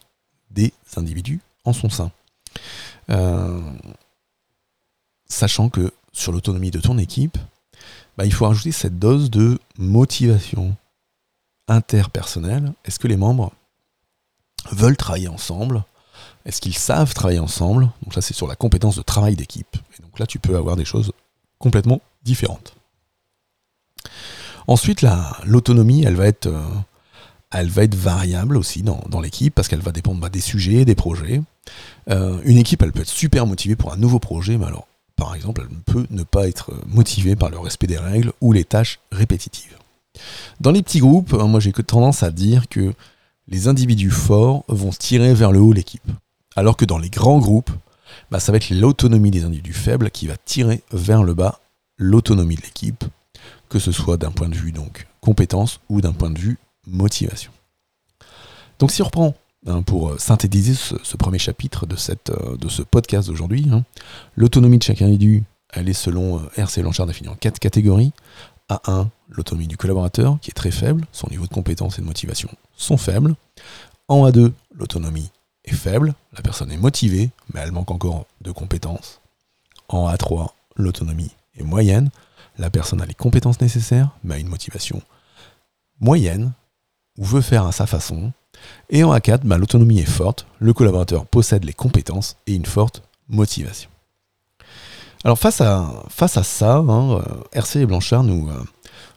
des 0.50 0.72
individus 0.96 1.40
en 1.64 1.72
son 1.72 1.88
sein. 1.88 2.10
Euh, 3.10 3.60
sachant 5.26 5.68
que 5.68 5.92
sur 6.12 6.32
l'autonomie 6.32 6.70
de 6.70 6.80
ton 6.80 6.98
équipe, 6.98 7.38
bah, 8.16 8.24
il 8.24 8.32
faut 8.32 8.46
rajouter 8.46 8.72
cette 8.72 8.98
dose 8.98 9.30
de 9.30 9.58
motivation 9.78 10.76
interpersonnelle. 11.68 12.72
Est-ce 12.84 12.98
que 12.98 13.08
les 13.08 13.16
membres 13.16 13.52
veulent 14.70 14.96
travailler 14.96 15.28
ensemble? 15.28 15.84
Est-ce 16.44 16.60
qu'ils 16.60 16.76
savent 16.76 17.14
travailler 17.14 17.40
ensemble? 17.40 17.90
Donc 18.02 18.14
là, 18.14 18.22
c'est 18.22 18.34
sur 18.34 18.46
la 18.46 18.56
compétence 18.56 18.96
de 18.96 19.02
travail 19.02 19.36
d'équipe. 19.36 19.76
Et 19.98 20.02
donc 20.02 20.18
là, 20.18 20.26
tu 20.26 20.38
peux 20.38 20.56
avoir 20.56 20.76
des 20.76 20.84
choses 20.84 21.12
complètement 21.58 22.00
différentes. 22.22 22.74
Ensuite, 24.66 25.04
l'autonomie, 25.44 26.04
elle 26.04 26.16
va 26.16 26.26
être, 26.26 26.46
euh, 26.46 26.62
elle 27.50 27.68
va 27.68 27.84
être 27.84 27.94
variable 27.94 28.56
aussi 28.56 28.82
dans, 28.82 29.20
l'équipe 29.20 29.54
parce 29.54 29.68
qu'elle 29.68 29.80
va 29.80 29.92
dépendre 29.92 30.20
bah, 30.20 30.28
des 30.28 30.40
sujets, 30.40 30.84
des 30.84 30.94
projets. 30.94 31.42
Euh, 32.10 32.40
une 32.44 32.58
équipe, 32.58 32.82
elle 32.82 32.92
peut 32.92 33.02
être 33.02 33.08
super 33.08 33.46
motivée 33.46 33.76
pour 33.76 33.92
un 33.92 33.96
nouveau 33.96 34.18
projet, 34.18 34.58
mais 34.58 34.66
alors, 34.66 34.86
par 35.16 35.34
exemple, 35.34 35.66
elle 35.68 35.78
peut 35.80 36.06
ne 36.10 36.22
pas 36.22 36.48
être 36.48 36.72
motivée 36.86 37.36
par 37.36 37.50
le 37.50 37.58
respect 37.58 37.86
des 37.86 37.98
règles 37.98 38.32
ou 38.40 38.52
les 38.52 38.64
tâches 38.64 38.98
répétitives. 39.12 39.76
Dans 40.60 40.70
les 40.70 40.82
petits 40.82 41.00
groupes, 41.00 41.34
hein, 41.34 41.46
moi 41.46 41.60
j'ai 41.60 41.72
tendance 41.72 42.22
à 42.22 42.30
dire 42.30 42.68
que 42.68 42.92
les 43.48 43.68
individus 43.68 44.10
forts 44.10 44.64
vont 44.68 44.90
tirer 44.90 45.34
vers 45.34 45.52
le 45.52 45.60
haut 45.60 45.72
l'équipe. 45.72 46.10
Alors 46.56 46.76
que 46.76 46.84
dans 46.84 46.98
les 46.98 47.10
grands 47.10 47.38
groupes, 47.38 47.70
bah, 48.30 48.40
ça 48.40 48.52
va 48.52 48.56
être 48.56 48.70
l'autonomie 48.70 49.30
des 49.30 49.44
individus 49.44 49.72
faibles 49.72 50.10
qui 50.10 50.26
va 50.26 50.36
tirer 50.36 50.82
vers 50.92 51.22
le 51.22 51.34
bas 51.34 51.60
l'autonomie 51.96 52.56
de 52.56 52.62
l'équipe 52.62 53.04
que 53.74 53.80
ce 53.80 53.90
soit 53.90 54.16
d'un 54.16 54.30
point 54.30 54.48
de 54.48 54.54
vue 54.54 54.70
donc 54.70 55.08
compétence 55.20 55.80
ou 55.88 56.00
d'un 56.00 56.12
point 56.12 56.30
de 56.30 56.38
vue 56.38 56.58
motivation. 56.86 57.50
Donc 58.78 58.92
si 58.92 59.02
on 59.02 59.06
reprend 59.06 59.34
hein, 59.66 59.82
pour 59.82 60.10
euh, 60.10 60.18
synthétiser 60.18 60.74
ce, 60.74 61.16
premier 61.16 61.38
chapitre 61.38 61.86
de, 61.86 61.96
euh, 62.30 62.68
ce 62.68 62.82
podcast 62.82 63.28
d'aujourd'hui, 63.28 63.66
hein, 63.70 63.84
l'autonomie 64.36 64.78
de 64.78 64.82
chaque 64.82 65.02
individu, 65.02 65.44
elle 65.70 65.88
est 65.88 65.94
selon 65.94 66.38
euh, 66.38 66.50
RC 66.56 66.82
Blanchard 66.82 67.06
définie 67.06 67.28
en 67.28 67.34
quatre 67.34 67.58
catégories. 67.58 68.12
A1, 68.70 69.08
l'autonomie 69.28 69.66
du 69.66 69.76
collaborateur, 69.76 70.38
qui 70.40 70.50
est 70.50 70.54
très 70.54 70.70
faible, 70.70 71.04
son 71.12 71.28
niveau 71.28 71.46
de 71.46 71.52
compétence 71.52 71.98
et 71.98 72.02
de 72.02 72.06
motivation 72.06 72.48
sont 72.76 72.96
faibles. 72.96 73.34
En 74.08 74.26
A2, 74.26 74.52
l'autonomie 74.74 75.30
est 75.64 75.74
faible, 75.74 76.14
la 76.32 76.42
personne 76.42 76.72
est 76.72 76.78
motivée, 76.78 77.30
mais 77.52 77.60
elle 77.60 77.72
manque 77.72 77.90
encore 77.90 78.26
de 78.40 78.52
compétences. 78.52 79.20
En 79.88 80.10
A3, 80.10 80.48
l'autonomie 80.76 81.32
est 81.58 81.62
moyenne, 81.62 82.10
la 82.58 82.70
personne 82.70 83.02
a 83.02 83.06
les 83.06 83.14
compétences 83.14 83.60
nécessaires, 83.60 84.10
mais 84.22 84.36
a 84.36 84.38
une 84.38 84.48
motivation 84.48 85.02
moyenne, 86.00 86.52
ou 87.18 87.24
veut 87.24 87.40
faire 87.40 87.66
à 87.66 87.72
sa 87.72 87.86
façon. 87.86 88.32
Et 88.90 89.04
en 89.04 89.14
A4, 89.14 89.40
bah, 89.44 89.58
l'autonomie 89.58 90.00
est 90.00 90.04
forte, 90.04 90.46
le 90.58 90.72
collaborateur 90.72 91.26
possède 91.26 91.64
les 91.64 91.72
compétences 91.72 92.36
et 92.46 92.54
une 92.54 92.66
forte 92.66 93.02
motivation. 93.28 93.90
Alors 95.24 95.38
face 95.38 95.62
à, 95.62 96.42
ça, 96.42 96.76
hein, 96.76 97.12
euh, 97.12 97.22
RC 97.52 97.80
et 97.80 97.86
Blanchard 97.86 98.24
nous, 98.24 98.50
euh, 98.50 98.62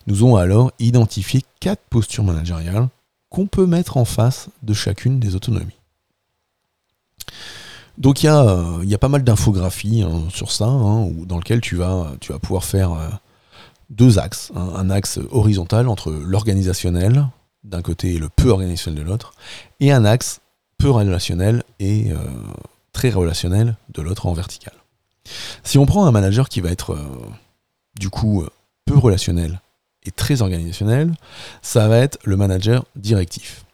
nous 0.08 0.24
ont 0.24 0.38
alors 0.38 0.72
identifié 0.80 1.44
quatre 1.60 1.82
postures 1.90 2.24
managériales 2.24 2.88
qu'on 3.30 3.46
peut 3.46 3.66
mettre 3.66 3.98
en 3.98 4.06
face 4.06 4.48
de 4.64 4.74
chacune 4.74 5.20
des 5.20 5.36
autonomies. 5.36 5.76
Donc 7.98 8.24
il 8.24 8.28
y, 8.28 8.30
a, 8.30 8.98
pas 9.00 9.10
mal 9.10 9.24
d'infographies 9.24 10.04
hein, 10.04 10.24
sur 10.30 10.52
ça, 10.52 10.66
hein, 10.66 11.10
dans 11.26 11.38
lequel 11.38 11.62
tu 11.62 11.76
vas, 11.76 12.12
tu 12.22 12.32
vas 12.32 12.40
pouvoir 12.40 12.64
faire 12.64 12.94
euh, 12.94 13.10
deux 13.90 14.20
axes. 14.20 14.52
Un, 14.56 14.90
axe 14.90 15.20
horizontal 15.32 15.90
entre 15.90 16.12
l'organisationnel 16.12 17.28
d'un 17.68 17.82
côté 17.82 18.16
et 18.16 18.20
le 18.20 18.30
peu 18.30 18.50
organisationnel 18.50 19.04
de 19.04 19.10
l'autre, 19.10 19.34
et 19.80 19.92
un 19.92 20.06
axe 20.06 20.42
peu 20.78 20.90
relationnel 20.90 21.64
et 21.80 22.12
euh, 22.12 22.18
très 22.94 23.10
relationnel 23.10 23.76
de 23.94 24.02
l'autre 24.02 24.26
en 24.26 24.34
vertical. 24.34 24.74
Si 25.64 25.78
on 25.78 25.86
prend 25.86 26.06
un 26.06 26.12
manager 26.12 26.50
qui 26.50 26.62
va 26.62 26.70
être 26.70 26.94
euh, 26.94 27.30
du 28.00 28.10
coup 28.10 28.46
peu 28.86 28.98
relationnel 28.98 29.62
et 30.06 30.12
très 30.12 30.42
organisationnel, 30.42 31.14
ça 31.62 31.88
va 31.88 31.98
être 31.98 32.18
le 32.24 32.38
manager 32.38 32.86
directif. 32.96 33.66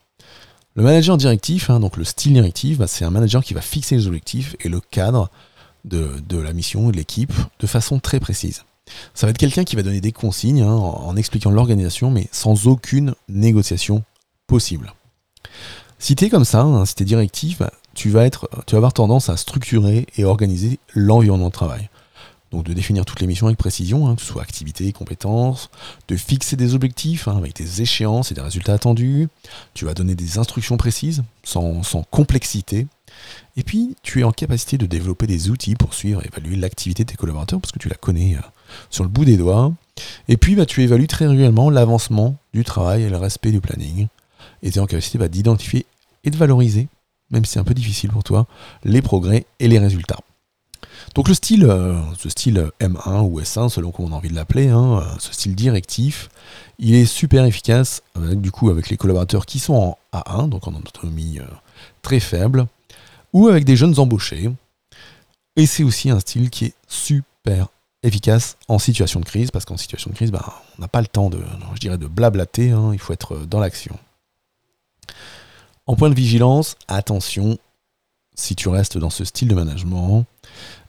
Le 0.76 0.82
manager 0.82 1.16
directif, 1.16 1.70
hein, 1.70 1.78
donc 1.78 1.96
le 1.96 2.04
style 2.04 2.32
directif, 2.32 2.78
bah, 2.78 2.88
c'est 2.88 3.04
un 3.04 3.10
manager 3.10 3.44
qui 3.44 3.54
va 3.54 3.60
fixer 3.60 3.94
les 3.94 4.06
objectifs 4.08 4.56
et 4.60 4.68
le 4.68 4.80
cadre 4.80 5.30
de, 5.84 6.36
la 6.36 6.52
mission 6.52 6.90
de 6.90 6.96
l'équipe 6.96 7.32
de 7.60 7.66
façon 7.66 8.00
très 8.00 8.18
précise. 8.18 8.64
Ça 9.14 9.26
va 9.26 9.30
être 9.30 9.38
quelqu'un 9.38 9.64
qui 9.64 9.76
va 9.76 9.82
donner 9.82 10.00
des 10.00 10.12
consignes 10.12 10.62
hein, 10.62 10.74
en, 10.74 11.16
expliquant 11.16 11.50
l'organisation, 11.50 12.10
mais 12.10 12.28
sans 12.32 12.66
aucune 12.66 13.14
négociation 13.28 14.02
possible. 14.46 14.92
Si 15.98 16.16
tu 16.16 16.24
es 16.24 16.30
comme 16.30 16.44
ça, 16.44 16.62
hein, 16.62 16.84
si 16.84 16.94
tu 16.94 17.02
es 17.02 17.06
directif, 17.06 17.62
tu, 17.94 18.10
vas 18.10 18.26
être, 18.26 18.48
tu 18.66 18.72
vas 18.72 18.78
avoir 18.78 18.92
tendance 18.92 19.28
à 19.28 19.36
structurer 19.36 20.06
et 20.16 20.24
organiser 20.24 20.78
l'environnement 20.94 21.48
de 21.48 21.52
travail. 21.52 21.88
Donc 22.54 22.64
de 22.64 22.72
définir 22.72 23.04
toutes 23.04 23.20
les 23.20 23.26
missions 23.26 23.46
avec 23.46 23.58
précision, 23.58 24.06
hein, 24.06 24.14
que 24.14 24.20
ce 24.20 24.28
soit 24.28 24.42
activité, 24.42 24.92
compétences, 24.92 25.70
de 26.06 26.16
fixer 26.16 26.54
des 26.54 26.74
objectifs 26.74 27.26
avec 27.26 27.56
des 27.56 27.82
échéances 27.82 28.30
et 28.30 28.34
des 28.34 28.40
résultats 28.40 28.74
attendus. 28.74 29.28
Tu 29.74 29.84
vas 29.84 29.94
donner 29.94 30.14
des 30.14 30.38
instructions 30.38 30.76
précises, 30.76 31.24
sans, 31.42 31.82
complexité. 32.12 32.86
Et 33.56 33.64
puis, 33.64 33.96
tu 34.02 34.20
es 34.20 34.24
en 34.24 34.30
capacité 34.30 34.78
de 34.78 34.86
développer 34.86 35.26
des 35.26 35.50
outils 35.50 35.74
pour 35.74 35.94
suivre 35.94 36.22
et 36.22 36.28
évaluer 36.28 36.54
l'activité 36.54 37.04
de 37.04 37.10
tes 37.10 37.16
collaborateurs, 37.16 37.60
parce 37.60 37.72
que 37.72 37.80
tu 37.80 37.88
la 37.88 37.96
connais 37.96 38.36
euh, 38.36 38.40
sur 38.90 39.04
le 39.04 39.10
bout 39.10 39.24
des 39.24 39.36
doigts. 39.36 39.72
Et 40.28 40.36
puis, 40.36 40.54
bah, 40.54 40.66
tu 40.66 40.82
évalues 40.82 41.06
très 41.06 41.26
régulièrement 41.26 41.70
l'avancement 41.70 42.36
du 42.52 42.64
travail 42.64 43.04
et 43.04 43.08
le 43.08 43.16
respect 43.16 43.50
du 43.50 43.60
planning. 43.60 44.08
Et 44.62 44.70
tu 44.70 44.78
es 44.78 44.80
en 44.80 44.86
capacité 44.86 45.18
bah, 45.18 45.28
d'identifier 45.28 45.86
et 46.24 46.30
de 46.30 46.36
valoriser, 46.36 46.88
même 47.30 47.44
si 47.44 47.52
c'est 47.52 47.60
un 47.60 47.64
peu 47.64 47.74
difficile 47.74 48.10
pour 48.10 48.24
toi, 48.24 48.46
les 48.84 49.02
progrès 49.02 49.46
et 49.60 49.68
les 49.68 49.78
résultats. 49.78 50.20
Donc 51.14 51.28
le 51.28 51.34
style, 51.34 51.64
euh, 51.64 52.00
ce 52.18 52.28
style 52.28 52.70
M1 52.80 53.20
ou 53.22 53.40
S1, 53.40 53.68
selon 53.68 53.90
comment 53.90 54.08
on 54.08 54.12
a 54.12 54.16
envie 54.16 54.28
de 54.28 54.34
l'appeler, 54.34 54.68
hein, 54.68 54.98
euh, 54.98 55.04
ce 55.18 55.32
style 55.32 55.54
directif, 55.54 56.28
il 56.78 56.94
est 56.94 57.04
super 57.04 57.44
efficace 57.44 58.02
du 58.16 58.50
coup 58.50 58.70
avec 58.70 58.88
les 58.88 58.96
collaborateurs 58.96 59.46
qui 59.46 59.58
sont 59.58 59.74
en 59.74 59.98
A1, 60.12 60.48
donc 60.48 60.66
en 60.66 60.74
autonomie 60.74 61.38
euh, 61.40 61.46
très 62.02 62.20
faible, 62.20 62.66
ou 63.32 63.48
avec 63.48 63.64
des 63.64 63.76
jeunes 63.76 63.98
embauchés. 63.98 64.50
Et 65.56 65.66
c'est 65.66 65.84
aussi 65.84 66.10
un 66.10 66.20
style 66.20 66.50
qui 66.50 66.66
est 66.66 66.74
super 66.88 67.68
efficace 68.04 68.56
en 68.68 68.78
situation 68.78 69.18
de 69.18 69.24
crise, 69.24 69.50
parce 69.50 69.64
qu'en 69.64 69.76
situation 69.76 70.10
de 70.10 70.14
crise, 70.14 70.30
ben, 70.30 70.42
on 70.78 70.82
n'a 70.82 70.88
pas 70.88 71.00
le 71.00 71.06
temps 71.06 71.30
de, 71.30 71.40
je 71.74 71.80
dirais, 71.80 71.98
de 71.98 72.06
blablater, 72.06 72.70
hein, 72.70 72.90
il 72.92 72.98
faut 72.98 73.12
être 73.12 73.38
dans 73.46 73.58
l'action. 73.58 73.98
En 75.86 75.96
point 75.96 76.10
de 76.10 76.14
vigilance, 76.14 76.76
attention, 76.86 77.58
si 78.34 78.54
tu 78.54 78.68
restes 78.68 78.98
dans 78.98 79.10
ce 79.10 79.24
style 79.24 79.48
de 79.48 79.54
management, 79.54 80.24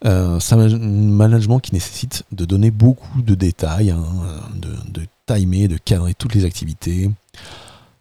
euh, 0.05 0.39
c'est 0.39 0.55
un 0.55 0.77
management 0.77 1.59
qui 1.59 1.73
nécessite 1.73 2.23
de 2.31 2.45
donner 2.45 2.71
beaucoup 2.71 3.21
de 3.21 3.35
détails, 3.35 3.91
hein, 3.91 4.05
de, 4.55 4.75
de, 4.91 5.07
timer, 5.25 5.67
de 5.67 5.77
cadrer 5.77 6.13
toutes 6.13 6.35
les 6.35 6.45
activités. 6.45 7.09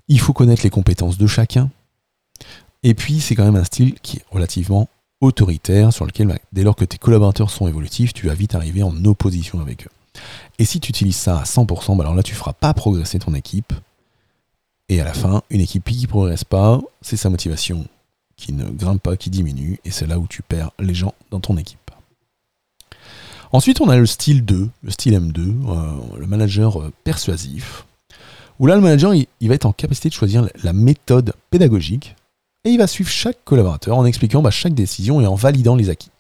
Il 0.09 0.21
faut 0.21 0.33
connaître 0.33 0.63
les 0.63 0.71
compétences 0.71 1.19
de 1.19 1.27
chacun. 1.27 1.71
Et 2.83 2.95
puis, 2.95 3.21
c'est 3.21 3.35
quand 3.35 3.45
même 3.45 3.57
un 3.57 3.65
style 3.65 3.95
qui 4.03 4.19
est 4.19 4.25
relativement 4.31 4.89
autoritaire, 5.25 5.93
sur 5.93 6.07
lequel, 6.07 6.39
dès 6.53 6.63
lors 6.63 6.77
que 6.77 6.85
tes 6.85 6.99
collaborateurs 6.99 7.51
sont 7.51 7.69
évolutifs, 7.69 8.13
tu 8.13 8.27
vas 8.27 8.35
vite 8.35 8.55
arriver 8.55 8.83
en 8.83 9.05
opposition 9.05 9.61
avec 9.61 9.87
eux. 9.87 10.21
Et 10.59 10.65
si 10.65 10.81
tu 10.81 10.91
utilises 10.91 11.17
ça 11.17 11.41
à 11.41 11.45
100%, 11.45 11.97
bah 11.97 12.05
alors 12.05 12.15
là, 12.15 12.23
tu 12.23 12.33
ne 12.33 12.39
feras 12.39 12.53
pas 12.53 12.73
progresser 12.75 13.19
ton 13.19 13.35
équipe. 13.35 13.73
Et 14.89 15.01
à 15.01 15.05
la 15.05 15.15
fin, 15.15 15.43
une 15.51 15.61
équipe 15.61 15.85
qui 15.85 16.03
ne 16.03 16.07
progresse 16.07 16.45
pas, 16.45 16.81
c'est 17.01 17.17
sa 17.17 17.31
motivation 17.31 17.87
qui 18.37 18.53
ne 18.53 18.69
grimpe 18.69 19.03
pas, 19.03 19.17
qui 19.17 19.31
diminue, 19.31 19.79
et 19.85 19.91
c'est 19.91 20.07
là 20.07 20.19
où 20.19 20.27
tu 20.27 20.43
perds 20.43 20.71
les 20.79 20.95
gens 20.95 21.15
dans 21.31 21.41
ton 21.41 21.57
équipe. 21.57 21.79
Ensuite, 23.53 23.81
on 23.81 23.89
a 23.89 23.97
le 23.97 24.07
style 24.07 24.45
2, 24.45 24.69
le 24.83 24.91
style 24.91 25.15
M2, 25.15 25.39
euh, 25.39 26.19
le 26.19 26.27
manager 26.27 26.81
euh, 26.81 26.93
persuasif, 27.05 27.87
où 28.59 28.67
là, 28.67 28.75
le 28.75 28.81
manager, 28.81 29.15
il, 29.15 29.49
va 29.49 29.55
être 29.55 29.67
en 29.67 29.73
capacité 29.73 30.09
de 30.09 30.15
choisir 30.15 30.49
la 30.63 30.73
méthode 30.73 31.35
pédagogique, 31.51 32.17
et 32.65 32.71
il 32.71 32.79
va 32.79 32.87
suivre 32.87 33.11
chaque 33.11 33.45
collaborateur 33.45 33.97
en 33.97 34.05
expliquant 34.05 34.43
bah, 34.43 34.51
chaque 34.51 34.75
décision 34.75 35.21
et 35.21 35.27
en 35.27 35.35
validant 35.35 35.77
les 35.77 35.91
acquis. 35.91 36.11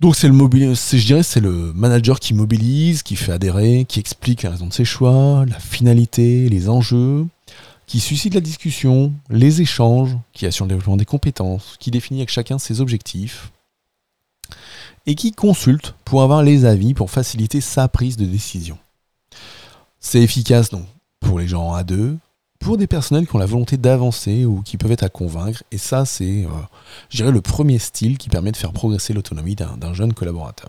Donc 0.00 0.14
c'est 0.14 0.28
le 0.28 0.34
je 0.34 1.06
dirais 1.06 1.24
c'est 1.24 1.40
le 1.40 1.72
manager 1.72 2.20
qui 2.20 2.32
mobilise, 2.32 3.02
qui 3.02 3.16
fait 3.16 3.32
adhérer, 3.32 3.84
qui 3.88 3.98
explique 3.98 4.42
la 4.42 4.50
raison 4.50 4.68
de 4.68 4.72
ses 4.72 4.84
choix, 4.84 5.44
la 5.48 5.58
finalité, 5.58 6.48
les 6.48 6.68
enjeux, 6.68 7.26
qui 7.86 7.98
suscite 7.98 8.34
la 8.34 8.40
discussion, 8.40 9.12
les 9.28 9.60
échanges, 9.60 10.16
qui 10.32 10.46
assure 10.46 10.66
le 10.66 10.70
développement 10.70 10.96
des 10.96 11.04
compétences, 11.04 11.76
qui 11.80 11.90
définit 11.90 12.20
avec 12.20 12.30
chacun 12.30 12.58
ses 12.58 12.80
objectifs, 12.80 13.50
et 15.06 15.16
qui 15.16 15.32
consulte 15.32 15.94
pour 16.04 16.22
avoir 16.22 16.44
les 16.44 16.64
avis 16.64 16.94
pour 16.94 17.10
faciliter 17.10 17.60
sa 17.60 17.88
prise 17.88 18.16
de 18.16 18.26
décision. 18.26 18.78
C'est 19.98 20.22
efficace 20.22 20.70
donc 20.70 20.84
pour 21.18 21.40
les 21.40 21.48
gens 21.48 21.72
à 21.72 21.82
deux, 21.82 22.16
pour 22.58 22.76
des 22.76 22.86
personnels 22.86 23.26
qui 23.26 23.36
ont 23.36 23.38
la 23.38 23.46
volonté 23.46 23.76
d'avancer 23.76 24.44
ou 24.44 24.62
qui 24.62 24.76
peuvent 24.76 24.92
être 24.92 25.04
à 25.04 25.08
convaincre, 25.08 25.62
et 25.70 25.78
ça 25.78 26.04
c'est, 26.04 26.44
euh, 26.44 26.48
je 27.08 27.18
dirais, 27.18 27.30
le 27.30 27.40
premier 27.40 27.78
style 27.78 28.18
qui 28.18 28.28
permet 28.28 28.52
de 28.52 28.56
faire 28.56 28.72
progresser 28.72 29.12
l'autonomie 29.12 29.54
d'un 29.54 29.94
jeune 29.94 30.12
collaborateur. 30.12 30.68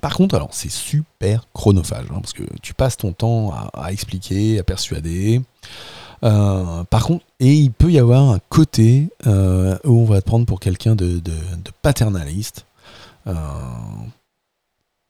Par 0.00 0.14
contre, 0.14 0.36
alors 0.36 0.50
c'est 0.52 0.70
super 0.70 1.46
chronophage, 1.52 2.06
hein, 2.10 2.20
parce 2.20 2.32
que 2.32 2.44
tu 2.62 2.74
passes 2.74 2.96
ton 2.96 3.12
temps 3.12 3.52
à, 3.74 3.92
expliquer, 3.92 4.58
à 4.60 4.62
persuader. 4.62 5.42
Euh, 6.22 6.84
par 6.84 7.04
contre, 7.04 7.24
et 7.40 7.54
il 7.54 7.72
peut 7.72 7.90
y 7.90 7.98
avoir 7.98 8.30
un 8.30 8.38
côté 8.48 9.08
euh, 9.26 9.76
où 9.84 10.00
on 10.00 10.04
va 10.04 10.20
te 10.20 10.26
prendre 10.26 10.46
pour 10.46 10.60
quelqu'un 10.60 10.94
de, 10.94 11.20
paternaliste. 11.82 12.64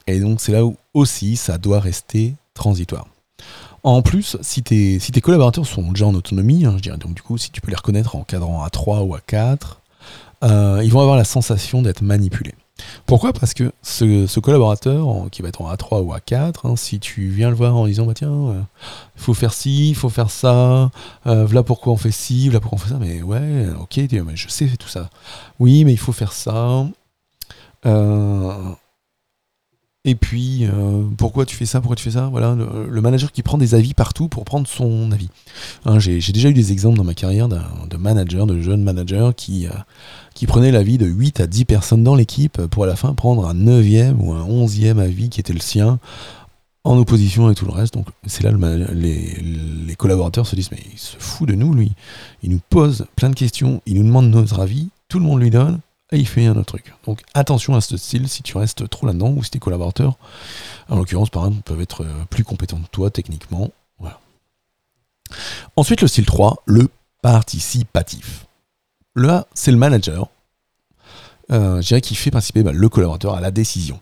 Et 0.08 0.20
donc 0.20 0.40
c'est 0.40 0.52
là 0.52 0.64
où 0.64 0.74
aussi 0.94 1.36
ça 1.36 1.58
doit 1.58 1.80
rester 1.80 2.34
transitoire. 2.54 3.06
En 3.82 4.02
plus, 4.02 4.36
si 4.40 4.62
tes, 4.62 5.20
collaborateurs 5.20 5.66
sont 5.66 5.92
déjà 5.92 6.06
en 6.06 6.14
autonomie, 6.14 6.64
hein, 6.64 6.74
je 6.76 6.82
dirais 6.82 6.98
donc 6.98 7.14
du 7.14 7.22
coup, 7.22 7.38
si 7.38 7.50
tu 7.50 7.60
peux 7.60 7.70
les 7.70 7.76
reconnaître 7.76 8.16
en 8.16 8.22
cadrant 8.22 8.62
à 8.62 8.70
3 8.70 9.02
ou 9.02 9.14
à 9.14 9.20
4, 9.20 9.80
ils 10.42 10.90
vont 10.90 11.00
avoir 11.00 11.16
la 11.16 11.24
sensation 11.24 11.82
d'être 11.82 12.02
manipulés. 12.02 12.54
Pourquoi? 13.06 13.32
Parce 13.32 13.54
que 13.54 13.72
ce, 13.82 14.40
collaborateur 14.40 15.28
qui 15.30 15.42
va 15.42 15.48
être 15.48 15.62
en 15.62 15.72
A3 15.72 16.02
ou 16.02 16.14
A4, 16.14 16.54
hein, 16.64 16.76
si 16.76 17.00
tu 17.00 17.28
viens 17.28 17.50
le 17.50 17.56
voir 17.56 17.76
en 17.76 17.86
disant 17.86 18.06
bah 18.06 18.14
tiens, 18.14 18.28
il 18.28 18.56
euh, 18.56 18.62
faut 19.16 19.34
faire 19.34 19.52
ci, 19.52 19.90
il 19.90 19.94
faut 19.94 20.08
faire 20.08 20.30
ça, 20.30 20.90
euh, 21.26 21.44
voilà 21.44 21.62
pourquoi 21.62 21.92
on 21.92 21.96
fait 21.96 22.10
ci, 22.10 22.48
voilà 22.48 22.60
pourquoi 22.60 22.76
on 22.76 22.80
fait 22.80 22.90
ça, 22.90 22.98
mais 23.00 23.22
ouais, 23.22 23.66
ok, 23.80 24.00
je 24.34 24.48
sais 24.48 24.66
tout 24.78 24.88
ça. 24.88 25.10
Oui, 25.58 25.84
mais 25.84 25.92
il 25.92 25.98
faut 25.98 26.12
faire 26.12 26.32
ça. 26.32 26.86
Euh, 27.86 28.52
et 30.08 30.14
puis, 30.14 30.64
euh, 30.64 31.02
pourquoi 31.18 31.44
tu 31.44 31.54
fais 31.54 31.66
ça 31.66 31.80
Pourquoi 31.80 31.94
tu 31.94 32.02
fais 32.02 32.12
ça? 32.12 32.28
Voilà, 32.28 32.54
le, 32.54 33.00
manager 33.02 33.30
qui 33.30 33.42
prend 33.42 33.58
des 33.58 33.74
avis 33.74 33.92
partout 33.92 34.28
pour 34.28 34.46
prendre 34.46 34.66
son 34.66 35.12
avis. 35.12 35.28
Hein, 35.84 35.98
j'ai, 35.98 36.18
déjà 36.32 36.48
eu 36.48 36.54
des 36.54 36.72
exemples 36.72 36.96
dans 36.96 37.04
ma 37.04 37.12
carrière 37.12 37.46
de 37.48 37.96
managers, 37.98 38.46
de 38.46 38.58
jeunes 38.62 38.82
managers 38.82 39.32
qui, 39.36 39.66
euh, 39.66 40.46
prenaient 40.46 40.72
l'avis 40.72 40.96
de 40.96 41.04
8 41.04 41.40
à 41.40 41.46
10 41.46 41.66
personnes 41.66 42.04
dans 42.04 42.14
l'équipe 42.14 42.62
pour 42.68 42.84
à 42.84 42.86
la 42.86 42.96
fin 42.96 43.12
prendre 43.12 43.46
un 43.46 43.54
9e 43.54 44.14
ou 44.18 44.32
un 44.32 44.46
11e 44.46 44.98
avis 44.98 45.28
qui 45.28 45.40
était 45.40 45.52
le 45.52 45.60
sien 45.60 45.98
en 46.84 46.96
opposition 46.96 47.44
avec 47.46 47.58
tout 47.58 47.66
le 47.66 47.72
reste. 47.72 47.92
Donc 47.92 48.06
c'est 48.26 48.44
là 48.44 48.50
le, 48.50 48.86
les, 48.94 49.42
les, 49.86 49.94
collaborateurs 49.96 50.46
se 50.46 50.56
disent 50.56 50.70
mais 50.70 50.82
il 50.90 50.98
se 50.98 51.16
fout 51.18 51.46
de 51.46 51.54
nous 51.54 51.74
lui. 51.74 51.92
Il 52.42 52.50
nous 52.50 52.60
pose 52.70 53.04
plein 53.14 53.28
de 53.28 53.34
questions, 53.34 53.82
il 53.84 53.96
nous 53.96 54.04
demande 54.04 54.30
notre 54.30 54.60
avis, 54.60 54.88
tout 55.08 55.18
le 55.18 55.26
monde 55.26 55.42
lui 55.42 55.50
donne 55.50 55.80
et 56.12 56.18
il 56.18 56.26
fait 56.26 56.46
un 56.46 56.52
autre 56.56 56.66
truc. 56.66 56.94
Donc 57.04 57.22
attention 57.34 57.74
à 57.74 57.80
ce 57.80 57.96
style 57.96 58.28
si 58.28 58.42
tu 58.42 58.56
restes 58.56 58.88
trop 58.88 59.06
là-dedans 59.06 59.30
ou 59.36 59.42
si 59.42 59.50
tes 59.50 59.58
collaborateurs, 59.58 60.16
en 60.88 60.96
l'occurrence 60.96 61.30
par 61.30 61.46
exemple, 61.46 61.62
peuvent 61.62 61.80
être 61.80 62.04
euh, 62.04 62.24
plus 62.30 62.44
compétents 62.44 62.78
que 62.78 62.88
toi 62.90 63.10
techniquement. 63.10 63.70
Voilà. 63.98 64.20
Ensuite, 65.76 66.00
le 66.00 66.08
style 66.08 66.26
3, 66.26 66.62
le 66.66 66.88
participatif. 67.22 68.46
Là, 69.14 69.46
c'est 69.52 69.72
le 69.72 69.76
manager, 69.76 70.30
euh, 71.50 71.80
je 71.80 71.88
dirais 71.88 72.00
qu'il 72.00 72.16
fait 72.16 72.30
participer 72.30 72.62
bah, 72.62 72.72
le 72.72 72.88
collaborateur 72.88 73.34
à 73.34 73.40
la 73.40 73.50
décision. 73.50 74.00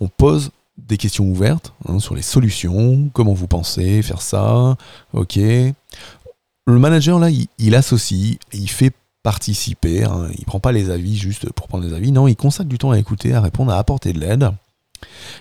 On 0.00 0.08
pose 0.08 0.50
des 0.76 0.96
questions 0.96 1.24
ouvertes 1.24 1.72
hein, 1.88 1.98
sur 1.98 2.14
les 2.14 2.22
solutions, 2.22 3.08
comment 3.12 3.32
vous 3.32 3.46
pensez 3.46 4.02
faire 4.02 4.22
ça, 4.22 4.76
ok. 5.12 5.36
Le 5.36 6.78
manager, 6.78 7.18
là, 7.18 7.30
il, 7.30 7.46
il 7.58 7.74
associe, 7.74 8.36
il 8.52 8.68
fait 8.68 8.92
participer. 9.22 10.04
Hein. 10.04 10.28
Il 10.38 10.44
prend 10.44 10.60
pas 10.60 10.72
les 10.72 10.90
avis 10.90 11.16
juste 11.16 11.52
pour 11.52 11.68
prendre 11.68 11.84
les 11.84 11.94
avis. 11.94 12.12
Non, 12.12 12.28
il 12.28 12.36
consacre 12.36 12.68
du 12.68 12.78
temps 12.78 12.90
à 12.90 12.98
écouter, 12.98 13.34
à 13.34 13.40
répondre, 13.40 13.72
à 13.72 13.78
apporter 13.78 14.12
de 14.12 14.20
l'aide. 14.20 14.50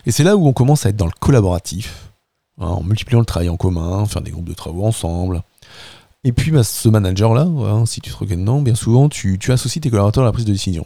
Et 0.06 0.12
c'est 0.12 0.24
là 0.24 0.36
où 0.38 0.48
on 0.48 0.54
commence 0.54 0.86
à 0.86 0.90
être 0.90 0.96
dans 0.96 1.06
le 1.06 1.12
collaboratif, 1.20 2.12
hein, 2.60 2.68
en 2.68 2.84
multipliant 2.84 3.20
le 3.20 3.26
travail 3.26 3.50
en 3.50 3.58
commun, 3.58 4.06
faire 4.06 4.22
des 4.22 4.32
groupes 4.32 4.50
de 4.50 4.54
travaux 4.54 4.86
ensemble. 4.86 5.42
Et 6.24 6.32
puis 6.32 6.52
bah, 6.52 6.64
ce 6.64 6.90
manager-là, 6.90 7.44
hein, 7.44 7.86
si 7.86 8.02
tu 8.02 8.12
te 8.12 8.18
reconnais 8.18 8.42
dedans, 8.42 8.62
bien 8.62 8.76
souvent 8.76 9.10
tu, 9.10 9.40
associes 9.50 9.82
tes 9.82 9.90
collaborateurs 9.90 10.24
à 10.24 10.28
la 10.28 10.32
prise 10.32 10.46
de 10.46 10.52
décision. 10.52 10.86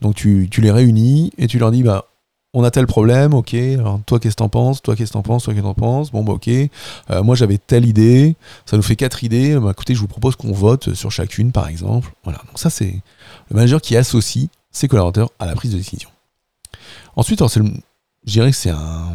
Donc 0.00 0.14
tu, 0.14 0.48
tu 0.50 0.60
les 0.60 0.70
réunis 0.70 1.32
et 1.38 1.46
tu 1.46 1.58
leur 1.58 1.70
dis 1.70 1.82
bah 1.82 2.06
on 2.54 2.62
a 2.62 2.70
tel 2.70 2.86
problème, 2.86 3.34
ok, 3.34 3.52
alors 3.52 4.00
toi 4.06 4.20
qu'est-ce 4.20 4.36
que 4.36 4.38
t'en 4.38 4.48
penses, 4.48 4.80
toi 4.80 4.94
qu'est-ce 4.94 5.10
que 5.10 5.14
t'en 5.14 5.22
penses, 5.22 5.42
toi 5.42 5.52
qu'est-ce 5.52 5.62
que 5.62 5.68
t'en 5.68 5.74
penses, 5.74 6.12
bon 6.12 6.22
bah 6.22 6.32
ok, 6.32 6.48
euh, 6.48 7.22
moi 7.22 7.34
j'avais 7.34 7.58
telle 7.58 7.84
idée, 7.84 8.36
ça 8.64 8.76
nous 8.76 8.82
fait 8.82 8.96
quatre 8.96 9.24
idées, 9.24 9.58
bah 9.58 9.72
écoutez, 9.72 9.94
je 9.94 10.00
vous 10.00 10.06
propose 10.06 10.36
qu'on 10.36 10.52
vote 10.52 10.94
sur 10.94 11.10
chacune 11.10 11.50
par 11.50 11.68
exemple. 11.68 12.12
Voilà, 12.22 12.38
donc 12.46 12.58
ça 12.58 12.70
c'est 12.70 13.02
le 13.50 13.56
manager 13.56 13.82
qui 13.82 13.96
associe 13.96 14.48
ses 14.70 14.86
collaborateurs 14.86 15.30
à 15.40 15.46
la 15.46 15.54
prise 15.54 15.72
de 15.72 15.78
décision. 15.78 16.10
Ensuite, 17.16 17.42
je 17.46 17.62
dirais 18.26 18.50
que 18.50 18.56
c'est 18.56 18.70
un, 18.70 19.14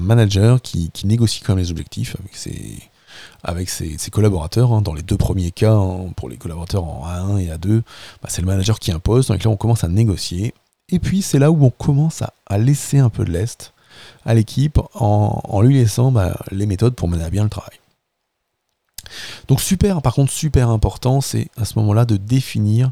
manager 0.00 0.62
qui, 0.62 0.90
négocie 1.04 1.40
quand 1.40 1.54
même 1.54 1.64
les 1.64 1.70
objectifs 1.70 2.16
avec 2.20 2.36
ses, 2.36 2.78
avec 3.42 3.68
ses, 3.68 3.96
collaborateurs. 4.10 4.72
Hein. 4.72 4.82
Dans 4.82 4.94
les 4.94 5.02
deux 5.02 5.16
premiers 5.16 5.50
cas, 5.50 5.74
hein, 5.74 6.12
pour 6.16 6.28
les 6.28 6.36
collaborateurs 6.36 6.84
en 6.84 7.06
A1 7.06 7.38
et 7.38 7.48
A2, 7.48 7.82
bah, 8.22 8.28
c'est 8.28 8.40
le 8.40 8.46
manager 8.46 8.78
qui 8.78 8.92
impose. 8.92 9.26
Donc 9.26 9.42
là, 9.42 9.50
on 9.50 9.56
commence 9.56 9.84
à 9.84 9.88
négocier. 9.88 10.54
Et 10.90 10.98
puis, 10.98 11.22
c'est 11.22 11.38
là 11.38 11.50
où 11.50 11.64
on 11.64 11.70
commence 11.70 12.22
à, 12.22 12.58
laisser 12.58 12.98
un 12.98 13.08
peu 13.08 13.24
de 13.24 13.30
l'est 13.30 13.72
à 14.24 14.34
l'équipe 14.34 14.78
en, 14.94 15.60
lui 15.62 15.74
laissant 15.74 16.10
bah, 16.10 16.38
les 16.50 16.66
méthodes 16.66 16.94
pour 16.94 17.08
mener 17.08 17.24
à 17.24 17.30
bien 17.30 17.44
le 17.44 17.50
travail. 17.50 17.78
Donc 19.48 19.60
super, 19.60 20.02
par 20.02 20.14
contre, 20.14 20.32
super 20.32 20.68
important, 20.68 21.20
c'est 21.20 21.48
à 21.56 21.64
ce 21.64 21.78
moment-là 21.78 22.04
de 22.04 22.16
définir 22.16 22.90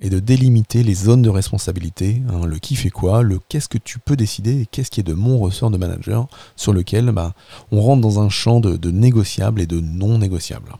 et 0.00 0.10
de 0.10 0.18
délimiter 0.18 0.82
les 0.82 0.94
zones 0.94 1.22
de 1.22 1.30
responsabilité, 1.30 2.22
hein, 2.28 2.46
le 2.46 2.58
qui 2.58 2.74
fait 2.74 2.90
quoi, 2.90 3.22
le 3.22 3.38
qu'est-ce 3.48 3.68
que 3.68 3.78
tu 3.78 3.98
peux 3.98 4.16
décider 4.16 4.62
et 4.62 4.66
qu'est-ce 4.66 4.90
qui 4.90 5.00
est 5.00 5.04
de 5.04 5.14
mon 5.14 5.38
ressort 5.38 5.70
de 5.70 5.78
manager, 5.78 6.26
sur 6.56 6.72
lequel 6.72 7.10
bah, 7.12 7.34
on 7.70 7.80
rentre 7.80 8.02
dans 8.02 8.20
un 8.20 8.28
champ 8.28 8.60
de, 8.60 8.90
négociables 8.90 9.60
et 9.60 9.66
de 9.66 9.80
non 9.80 10.18
négociables. 10.18 10.72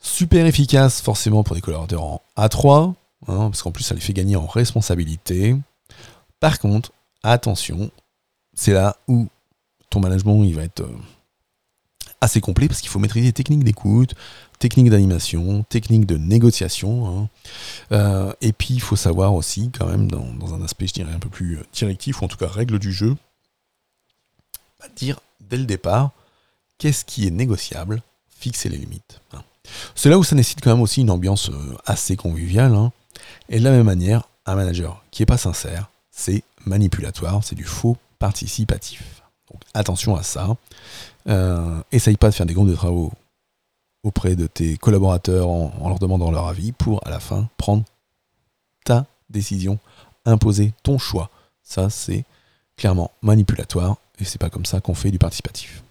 Super 0.00 0.46
efficace 0.46 1.00
forcément 1.00 1.42
pour 1.42 1.56
des 1.56 1.62
collaborateurs 1.62 2.04
en 2.04 2.22
A3, 2.36 2.94
hein, 3.28 3.50
parce 3.50 3.62
qu'en 3.62 3.72
plus 3.72 3.84
ça 3.84 3.94
les 3.94 4.00
fait 4.00 4.12
gagner 4.12 4.36
en 4.36 4.46
responsabilité. 4.46 5.56
Par 6.40 6.58
contre, 6.58 6.92
attention, 7.22 7.90
c'est 8.54 8.72
là 8.72 8.96
où 9.08 9.28
ton 9.90 10.00
management 10.00 10.42
il 10.44 10.54
va 10.54 10.62
être 10.62 10.80
euh, 10.80 10.96
assez 12.20 12.40
complet 12.40 12.68
parce 12.68 12.80
qu'il 12.80 12.90
faut 12.90 12.98
maîtriser 12.98 13.26
les 13.26 13.32
techniques 13.32 13.64
d'écoute, 13.64 14.14
techniques 14.58 14.90
d'animation, 14.90 15.62
techniques 15.64 16.06
de 16.06 16.16
négociation. 16.16 17.06
Hein. 17.06 17.28
Euh, 17.92 18.32
et 18.40 18.52
puis 18.52 18.74
il 18.74 18.80
faut 18.80 18.96
savoir 18.96 19.34
aussi, 19.34 19.70
quand 19.70 19.86
même, 19.86 20.10
dans, 20.10 20.54
un 20.54 20.62
aspect, 20.62 20.86
je 20.86 20.94
dirais, 20.94 21.12
un 21.12 21.18
peu 21.18 21.28
plus 21.28 21.58
euh, 21.58 21.62
directif, 21.72 22.22
ou 22.22 22.24
en 22.24 22.28
tout 22.28 22.36
cas 22.36 22.48
règle 22.48 22.78
du 22.78 22.92
jeu, 22.92 23.16
bah, 24.80 24.86
dire 24.96 25.20
dès 25.40 25.56
le 25.56 25.64
départ 25.64 26.10
qu'est-ce 26.78 27.04
qui 27.04 27.26
est 27.26 27.30
négociable, 27.30 28.02
fixer 28.28 28.68
les 28.68 28.78
limites. 28.78 29.20
Hein. 29.32 29.42
C'est 29.94 30.10
là 30.10 30.18
où 30.18 30.24
ça 30.24 30.34
nécessite 30.36 30.60
quand 30.60 30.72
même 30.72 30.82
aussi 30.82 31.00
une 31.00 31.10
ambiance 31.10 31.50
assez 31.86 32.16
conviviale. 32.16 32.74
Et 33.48 33.58
de 33.58 33.64
la 33.64 33.70
même 33.70 33.84
manière, 33.84 34.28
un 34.46 34.54
manager 34.54 35.02
qui 35.10 35.22
n'est 35.22 35.26
pas 35.26 35.38
sincère, 35.38 35.90
c'est 36.10 36.42
manipulatoire, 36.66 37.42
c'est 37.42 37.54
du 37.54 37.64
faux 37.64 37.96
participatif. 38.18 39.22
Donc 39.50 39.60
attention 39.74 40.16
à 40.16 40.22
ça. 40.22 40.56
Euh, 41.28 41.80
essaye 41.92 42.16
pas 42.16 42.30
de 42.30 42.34
faire 42.34 42.46
des 42.46 42.54
groupes 42.54 42.68
de 42.68 42.74
travaux 42.74 43.12
auprès 44.02 44.36
de 44.36 44.46
tes 44.46 44.76
collaborateurs 44.76 45.48
en, 45.48 45.88
leur 45.88 45.98
demandant 45.98 46.30
leur 46.30 46.46
avis 46.46 46.72
pour 46.72 47.06
à 47.06 47.10
la 47.10 47.20
fin 47.20 47.48
prendre 47.56 47.84
ta 48.84 49.06
décision, 49.30 49.78
imposer 50.26 50.74
ton 50.82 50.98
choix. 50.98 51.30
Ça, 51.62 51.88
c'est 51.88 52.24
clairement 52.76 53.10
manipulatoire 53.22 53.96
et 54.18 54.24
c'est 54.24 54.38
pas 54.38 54.50
comme 54.50 54.66
ça 54.66 54.80
qu'on 54.80 54.94
fait 54.94 55.10
du 55.10 55.18
participatif. 55.18 55.82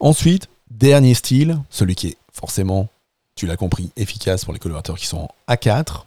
Ensuite, 0.00 0.48
dernier 0.70 1.14
style, 1.14 1.58
celui 1.68 1.94
qui 1.94 2.08
est 2.08 2.16
forcément, 2.32 2.88
tu 3.34 3.46
l'as 3.46 3.58
compris, 3.58 3.90
efficace 3.96 4.44
pour 4.44 4.54
les 4.54 4.58
collaborateurs 4.58 4.98
qui 4.98 5.06
sont 5.06 5.28
en 5.46 5.54
A4, 5.54 6.04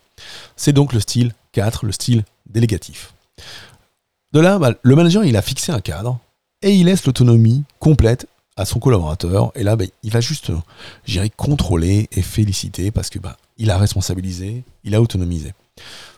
c'est 0.55 0.73
donc 0.73 0.93
le 0.93 0.99
style 0.99 1.33
4, 1.53 1.85
le 1.85 1.91
style 1.91 2.23
délégatif. 2.49 3.13
De 4.31 4.39
là, 4.39 4.57
bah, 4.57 4.73
le 4.81 4.95
manager, 4.95 5.23
il 5.23 5.37
a 5.37 5.41
fixé 5.41 5.71
un 5.71 5.79
cadre, 5.79 6.19
et 6.63 6.73
il 6.73 6.85
laisse 6.85 7.05
l'autonomie 7.05 7.63
complète 7.79 8.27
à 8.55 8.65
son 8.65 8.79
collaborateur. 8.79 9.51
Et 9.55 9.63
là, 9.63 9.75
ben, 9.75 9.87
il 10.01 10.11
va 10.11 10.21
juste, 10.21 10.51
j'irai 11.05 11.29
contrôler 11.29 12.07
et 12.11 12.21
féliciter 12.21 12.89
parce 12.89 13.09
que 13.09 13.19
bah, 13.19 13.37
il 13.57 13.69
a 13.69 13.77
responsabilisé, 13.77 14.63
il 14.83 14.95
a 14.95 15.01
autonomisé. 15.01 15.53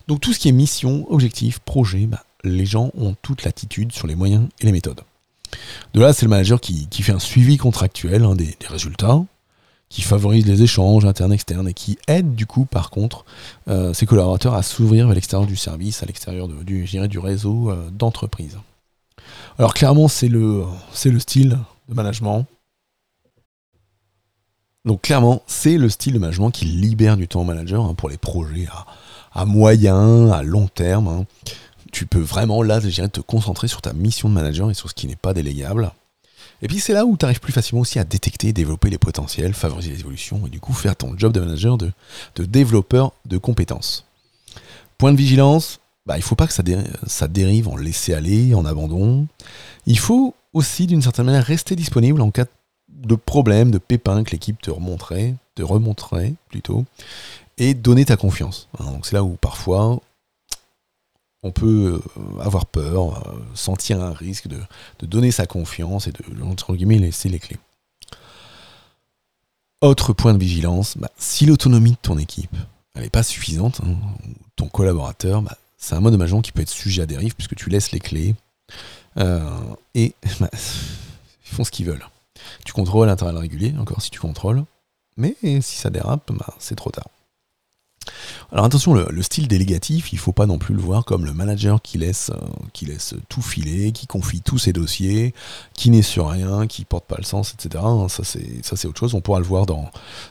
Donc 0.08 0.21
tout 0.21 0.34
ce 0.34 0.39
qui 0.39 0.47
est 0.47 0.53
mission, 0.53 1.05
objectif, 1.12 1.60
projet, 1.60 2.05
bah, 2.05 2.23
les 2.43 2.65
gens 2.65 2.91
ont 2.95 3.15
toute 3.21 3.43
l'attitude 3.43 3.91
sur 3.91 4.08
les 4.08 4.15
moyens 4.15 4.47
et 4.60 4.65
les 4.65 4.71
méthodes. 4.71 5.01
De 5.93 6.01
là, 6.01 6.13
c'est 6.13 6.25
le 6.25 6.29
manager 6.29 6.60
qui, 6.60 6.88
fait 7.01 7.12
un 7.12 7.19
suivi 7.19 7.58
contractuel 7.58 8.23
hein, 8.23 8.36
des, 8.36 8.55
résultats, 8.67 9.23
qui 9.95 10.01
favorise 10.01 10.45
les 10.45 10.62
échanges 10.62 11.05
internes 11.05 11.31
externes 11.31 11.69
et 11.69 11.73
qui 11.73 11.97
aide 12.10 12.36
du 12.36 12.45
coup 12.45 12.65
par 12.65 12.89
contre 12.89 13.23
euh, 13.69 13.93
ses 13.93 14.05
collaborateurs 14.05 14.53
à 14.53 14.62
s'ouvrir 14.62 15.05
vers 15.05 15.15
l'extérieur 15.15 15.47
du 15.47 15.55
service, 15.55 16.03
à 16.03 16.05
l'extérieur 16.05 16.49
du, 16.49 16.84
du 16.84 17.19
réseau 17.19 17.71
euh, 17.71 17.89
d'entreprise. 17.91 18.58
Alors 19.58 19.73
clairement, 19.73 20.10
c'est 20.10 20.27
le, 20.27 20.65
le 21.05 21.19
style 21.19 21.60
de 21.88 21.93
management. 21.93 22.45
Donc 24.84 25.03
clairement, 25.03 25.41
c'est 25.47 25.77
le 25.77 25.88
style 25.88 26.12
de 26.12 26.19
management 26.19 26.51
qui 26.51 26.65
libère 26.65 27.15
du 27.15 27.29
temps 27.29 27.39
au 27.39 27.45
manager 27.45 27.86
hein, 27.86 27.93
pour 27.93 28.10
les 28.10 28.17
projets 28.17 28.67
à, 29.31 29.45
moyen, 29.45 30.29
à 30.29 30.43
long 30.43 30.67
terme. 30.67 31.08
Hein. 31.08 31.25
Tu 31.93 32.05
peux 32.05 32.19
vraiment 32.19 32.63
là, 32.63 32.81
je 32.81 33.01
te 33.05 33.21
concentrer 33.21 33.69
sur 33.69 33.81
ta 33.81 33.93
mission 33.93 34.27
de 34.27 34.34
manager 34.34 34.69
et 34.69 34.73
sur 34.73 34.89
ce 34.89 34.93
qui 34.93 35.08
n'est 35.08 35.15
pas 35.15 35.34
délégable. 35.34 35.93
Et 36.61 36.67
puis 36.67 36.79
c'est 36.79 36.93
là 36.93 37.05
où 37.05 37.17
tu 37.17 37.25
arrives 37.25 37.39
plus 37.39 37.53
facilement 37.53 37.81
aussi 37.81 37.99
à 37.99 38.03
détecter, 38.03 38.53
développer 38.53 38.89
les 38.89 38.97
potentiels, 38.97 39.53
favoriser 39.53 39.91
les 39.91 39.99
évolutions 39.99 40.41
et 40.47 40.49
du 40.49 40.59
coup 40.59 40.73
faire 40.73 40.95
ton 40.95 41.17
job 41.17 41.33
de 41.33 41.39
manager 41.39 41.77
de, 41.77 41.91
de 42.35 42.45
développeur 42.45 43.11
de 43.25 43.37
compétences. 43.37 44.05
Point 44.97 45.11
de 45.11 45.17
vigilance, 45.17 45.79
bah, 46.05 46.15
il 46.15 46.19
ne 46.19 46.23
faut 46.23 46.35
pas 46.35 46.47
que 46.47 46.53
ça, 46.53 46.63
ça 47.07 47.27
dérive 47.27 47.67
en 47.67 47.75
laisser-aller, 47.75 48.53
en 48.55 48.65
abandon. 48.65 49.27
Il 49.85 49.99
faut 49.99 50.33
aussi, 50.53 50.87
d'une 50.87 51.01
certaine 51.01 51.25
manière, 51.25 51.43
rester 51.43 51.75
disponible 51.75 52.21
en 52.21 52.31
cas 52.31 52.45
de 52.87 53.15
problème, 53.15 53.71
de 53.71 53.77
pépin 53.77 54.23
que 54.23 54.31
l'équipe 54.31 54.61
te 54.61 54.71
remonterait, 54.71 55.35
te 55.55 55.63
remonterait 55.63 56.33
plutôt, 56.49 56.85
et 57.57 57.73
donner 57.73 58.05
ta 58.05 58.17
confiance. 58.17 58.67
Hein, 58.79 58.85
donc 58.91 59.05
c'est 59.05 59.15
là 59.15 59.23
où 59.23 59.35
parfois 59.35 59.99
on 61.45 61.51
peut 61.51 62.01
euh, 62.17 62.41
avoir 62.41 62.65
peur, 62.65 63.27
euh, 63.27 63.38
sentir 63.53 64.01
un 64.01 64.13
risque 64.13 64.47
de, 64.47 64.60
donner 65.01 65.29
sa 65.29 65.45
confiance 65.45 66.08
et 66.08 66.12
de, 66.12 66.43
entre 66.43 66.75
guillemets, 66.75 66.97
laisser 66.97 67.29
les 67.29 67.38
clés. 67.38 67.60
Autre 69.81 70.12
point 70.12 70.34
de 70.34 70.39
vigilance, 70.39 70.97
bah, 70.97 71.12
si 71.19 71.45
l'autonomie 71.45 71.91
de 71.91 71.97
ton 72.01 72.17
équipe 72.17 72.55
n'est 72.95 73.12
pas 73.12 73.21
suffisante, 73.21 73.81
hein, 73.86 73.95
ton 74.55 74.67
collaborateur, 74.67 75.43
bah, 75.43 75.55
c'est 75.77 75.93
un 75.93 75.99
mode 75.99 76.13
de 76.13 76.17
management 76.17 76.41
qui 76.41 76.51
peut 76.51 76.63
être 76.63 76.69
sujet 76.69 77.03
à 77.03 77.05
dérive 77.05 77.36
puisque 77.36 77.55
tu 77.55 77.69
laisses 77.69 77.91
les 77.91 77.99
clés 77.99 78.34
euh, 79.17 79.47
et 79.93 80.15
bah, 80.39 80.49
ils 80.51 81.53
font 81.55 81.63
ce 81.63 81.69
qu'ils 81.69 81.86
veulent. 81.86 82.08
Tu 82.65 82.73
contrôles 82.73 83.05
l'intervalle 83.05 83.38
régulier, 83.38 83.75
encore 83.77 84.01
si 84.01 84.10
tu 84.10 84.19
contrôles, 84.19 84.63
mais 85.15 85.36
si 85.43 85.77
ça 85.77 85.91
dérape, 85.91 86.31
c'est 86.58 86.75
trop 86.75 86.89
tard. 86.89 87.05
Alors 88.51 88.65
attention, 88.65 88.93
le, 88.93 89.21
style 89.21 89.47
délégatif, 89.47 90.13
il 90.13 90.15
ne 90.15 90.21
faut 90.21 90.31
pas 90.31 90.45
non 90.45 90.57
plus 90.57 90.73
le 90.73 90.81
voir 90.81 91.05
comme 91.05 91.25
le 91.25 91.33
manager 91.33 91.81
qui 91.81 91.97
laisse, 91.97 92.29
euh, 92.29 92.39
qui 92.73 92.85
laisse 92.85 93.15
tout 93.29 93.41
filer, 93.41 93.91
qui 93.91 94.07
confie 94.07 94.41
tous 94.41 94.57
ses 94.57 94.73
dossiers, 94.73 95.33
qui 95.73 95.89
n'est 95.89 96.01
sur 96.01 96.29
rien, 96.29 96.67
qui 96.67 96.85
porte 96.85 97.05
pas 97.05 97.17
le 97.17 97.23
sens, 97.23 97.53
etc. 97.53 97.83
Ça 98.07 98.23
c'est 98.75 98.87
autre 98.87 98.99
chose. 98.99 99.13
On 99.13 99.21
pourra 99.21 99.39
le 99.39 99.45
voir 99.45 99.65
dans, 99.65 99.89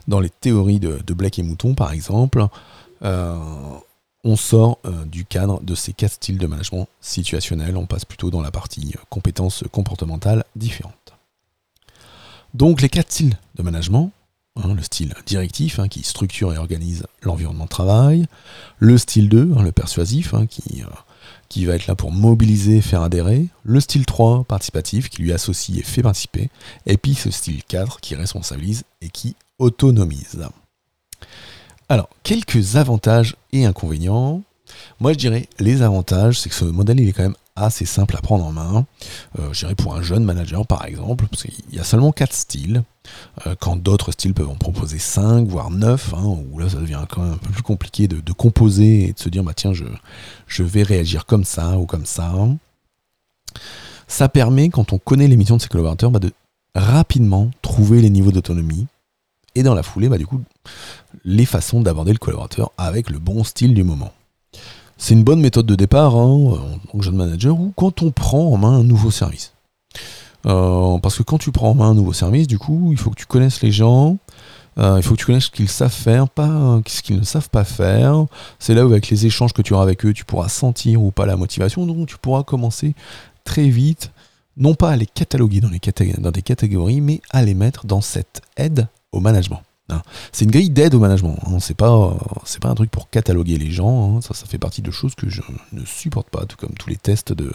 dans 0.08 0.20
les 0.20 0.30
théories 0.30 0.80
de, 0.80 1.00
de 1.04 1.14
Blake 1.14 1.38
et 1.38 1.42
Mouton, 1.42 1.74
par 1.74 1.92
exemple. 1.92 2.46
Euh, 3.02 3.36
on 4.24 4.36
sort 4.36 4.78
euh, 4.86 5.04
du 5.04 5.26
cadre 5.26 5.60
de 5.62 5.74
ces 5.74 5.92
quatre 5.92 6.12
styles 6.12 6.38
de 6.38 6.46
management 6.46 6.88
situationnel, 7.00 7.76
on 7.76 7.86
passe 7.86 8.06
plutôt 8.06 8.30
dans 8.30 8.40
la 8.40 8.50
partie 8.50 8.94
compétences 9.10 9.64
comportementales 9.70 10.44
différentes. 10.56 11.12
Donc 12.54 12.80
les 12.80 12.88
quatre 12.88 13.10
styles 13.10 13.36
de 13.56 13.62
management, 13.62 14.12
hein, 14.56 14.74
le 14.74 14.82
style 14.82 15.14
directif 15.26 15.78
hein, 15.78 15.88
qui 15.88 16.02
structure 16.02 16.52
et 16.52 16.58
organise 16.58 17.04
l'environnement 17.22 17.64
de 17.64 17.70
travail, 17.70 18.26
le 18.78 18.98
style 18.98 19.28
2, 19.28 19.52
hein, 19.56 19.62
le 19.62 19.72
persuasif 19.72 20.34
qui, 20.48 20.82
euh, 20.82 20.86
qui 21.48 21.64
va 21.64 21.74
être 21.74 21.86
là 21.86 21.94
pour 21.94 22.12
mobiliser, 22.12 22.80
faire 22.80 23.02
adhérer, 23.02 23.48
le 23.62 23.80
style 23.80 24.06
3, 24.06 24.44
participatif, 24.44 25.08
qui 25.08 25.22
lui 25.22 25.32
associe 25.32 25.78
et 25.78 25.82
fait 25.82 26.02
participer, 26.02 26.50
et 26.86 26.96
puis 26.96 27.14
ce 27.14 27.30
style 27.30 27.62
4 27.64 28.00
qui 28.00 28.14
responsabilise 28.14 28.84
et 29.00 29.08
qui 29.08 29.36
autonomise. 29.58 30.46
Alors, 31.88 32.08
quelques 32.22 32.76
avantages 32.76 33.36
et 33.52 33.66
inconvénients. 33.66 34.42
Moi, 35.00 35.12
je 35.12 35.18
dirais 35.18 35.48
les 35.58 35.82
avantages, 35.82 36.40
c'est 36.40 36.48
que 36.48 36.54
ce 36.54 36.64
modèle, 36.64 36.98
il 36.98 37.08
est 37.08 37.12
quand 37.12 37.22
même 37.22 37.36
assez 37.56 37.86
simple 37.86 38.16
à 38.16 38.20
prendre 38.20 38.44
en 38.44 38.52
main. 38.52 38.86
Euh, 39.38 39.52
je 39.52 39.60
dirais 39.60 39.74
pour 39.74 39.94
un 39.94 40.02
jeune 40.02 40.24
manager, 40.24 40.66
par 40.66 40.84
exemple, 40.84 41.26
parce 41.30 41.44
qu'il 41.44 41.54
y 41.72 41.78
a 41.78 41.84
seulement 41.84 42.12
4 42.12 42.32
styles, 42.32 42.82
euh, 43.46 43.54
quand 43.58 43.76
d'autres 43.76 44.12
styles 44.12 44.34
peuvent 44.34 44.48
en 44.48 44.56
proposer 44.56 44.98
5, 44.98 45.46
voire 45.46 45.70
9, 45.70 46.14
hein, 46.14 46.38
où 46.50 46.58
là, 46.58 46.68
ça 46.68 46.78
devient 46.78 47.04
quand 47.08 47.22
même 47.22 47.34
un 47.34 47.38
peu 47.38 47.50
plus 47.50 47.62
compliqué 47.62 48.08
de, 48.08 48.32
composer 48.32 49.08
et 49.08 49.12
de 49.12 49.18
se 49.18 49.28
dire, 49.28 49.44
bah 49.44 49.54
tiens, 49.54 49.72
je, 49.72 50.62
vais 50.62 50.82
réagir 50.82 51.26
comme 51.26 51.44
ça 51.44 51.78
ou 51.78 51.86
comme 51.86 52.06
ça. 52.06 52.34
Ça 54.08 54.28
permet, 54.28 54.68
quand 54.68 54.92
on 54.92 54.98
connaît 54.98 55.28
les 55.28 55.36
missions 55.36 55.56
de 55.56 55.62
ses 55.62 55.68
collaborateurs, 55.68 56.10
bah, 56.10 56.18
de 56.18 56.32
rapidement 56.74 57.50
trouver 57.62 58.00
les 58.00 58.10
niveaux 58.10 58.32
d'autonomie, 58.32 58.86
et 59.54 59.62
dans 59.62 59.74
la 59.74 59.84
foulée, 59.84 60.08
bah, 60.08 60.18
du 60.18 60.26
coup, 60.26 60.42
les 61.24 61.46
façons 61.46 61.80
d'aborder 61.80 62.12
le 62.12 62.18
collaborateur 62.18 62.72
avec 62.76 63.10
le 63.10 63.20
bon 63.20 63.44
style 63.44 63.74
du 63.74 63.84
moment. 63.84 64.12
C'est 64.96 65.14
une 65.14 65.24
bonne 65.24 65.40
méthode 65.40 65.66
de 65.66 65.74
départ 65.74 66.14
hein, 66.16 66.58
en 66.92 67.02
jeune 67.02 67.16
manager 67.16 67.58
ou 67.58 67.72
quand 67.76 68.02
on 68.02 68.10
prend 68.10 68.52
en 68.52 68.56
main 68.56 68.72
un 68.72 68.84
nouveau 68.84 69.10
service. 69.10 69.52
Euh, 70.46 70.98
parce 70.98 71.16
que 71.16 71.22
quand 71.22 71.38
tu 71.38 71.52
prends 71.52 71.70
en 71.70 71.74
main 71.74 71.90
un 71.90 71.94
nouveau 71.94 72.12
service, 72.12 72.46
du 72.46 72.58
coup, 72.58 72.90
il 72.92 72.98
faut 72.98 73.10
que 73.10 73.16
tu 73.16 73.26
connaisses 73.26 73.62
les 73.62 73.72
gens, 73.72 74.18
euh, 74.78 74.96
il 74.98 75.02
faut 75.02 75.14
que 75.14 75.20
tu 75.20 75.26
connaisses 75.26 75.44
ce 75.44 75.50
qu'ils 75.50 75.68
savent 75.68 75.92
faire, 75.92 76.28
pas 76.28 76.80
ce 76.86 77.02
qu'ils 77.02 77.18
ne 77.18 77.24
savent 77.24 77.50
pas 77.50 77.64
faire. 77.64 78.26
C'est 78.58 78.74
là 78.74 78.84
où, 78.84 78.90
avec 78.90 79.08
les 79.08 79.26
échanges 79.26 79.52
que 79.52 79.62
tu 79.62 79.72
auras 79.72 79.84
avec 79.84 80.04
eux, 80.04 80.12
tu 80.12 80.24
pourras 80.24 80.48
sentir 80.48 81.02
ou 81.02 81.10
pas 81.10 81.26
la 81.26 81.36
motivation. 81.36 81.86
Donc, 81.86 82.08
tu 82.08 82.16
pourras 82.18 82.42
commencer 82.42 82.94
très 83.44 83.68
vite 83.68 84.10
non 84.56 84.74
pas 84.74 84.90
à 84.90 84.96
les 84.96 85.06
cataloguer 85.06 85.60
dans 85.60 85.68
des 86.30 86.42
catégories, 86.42 87.00
mais 87.00 87.20
à 87.30 87.42
les 87.42 87.54
mettre 87.54 87.86
dans 87.86 88.00
cette 88.00 88.40
aide 88.56 88.86
au 89.12 89.20
management. 89.20 89.62
C'est 90.32 90.46
une 90.46 90.50
grille 90.50 90.70
d'aide 90.70 90.94
au 90.94 90.98
management. 90.98 91.38
Hein. 91.46 91.58
C'est 91.60 91.76
pas, 91.76 92.16
un 92.64 92.74
truc 92.74 92.90
pour 92.90 93.10
cataloguer 93.10 93.58
les 93.58 93.70
gens. 93.70 94.16
Hein. 94.16 94.20
Ça, 94.22 94.34
fait 94.46 94.58
partie 94.58 94.82
de 94.82 94.90
choses 94.90 95.14
que 95.14 95.28
je 95.28 95.42
ne 95.72 95.84
supporte 95.84 96.30
pas, 96.30 96.46
tout 96.46 96.56
comme 96.56 96.74
tous 96.74 96.88
les 96.88 96.96
tests 96.96 97.32
de, 97.32 97.52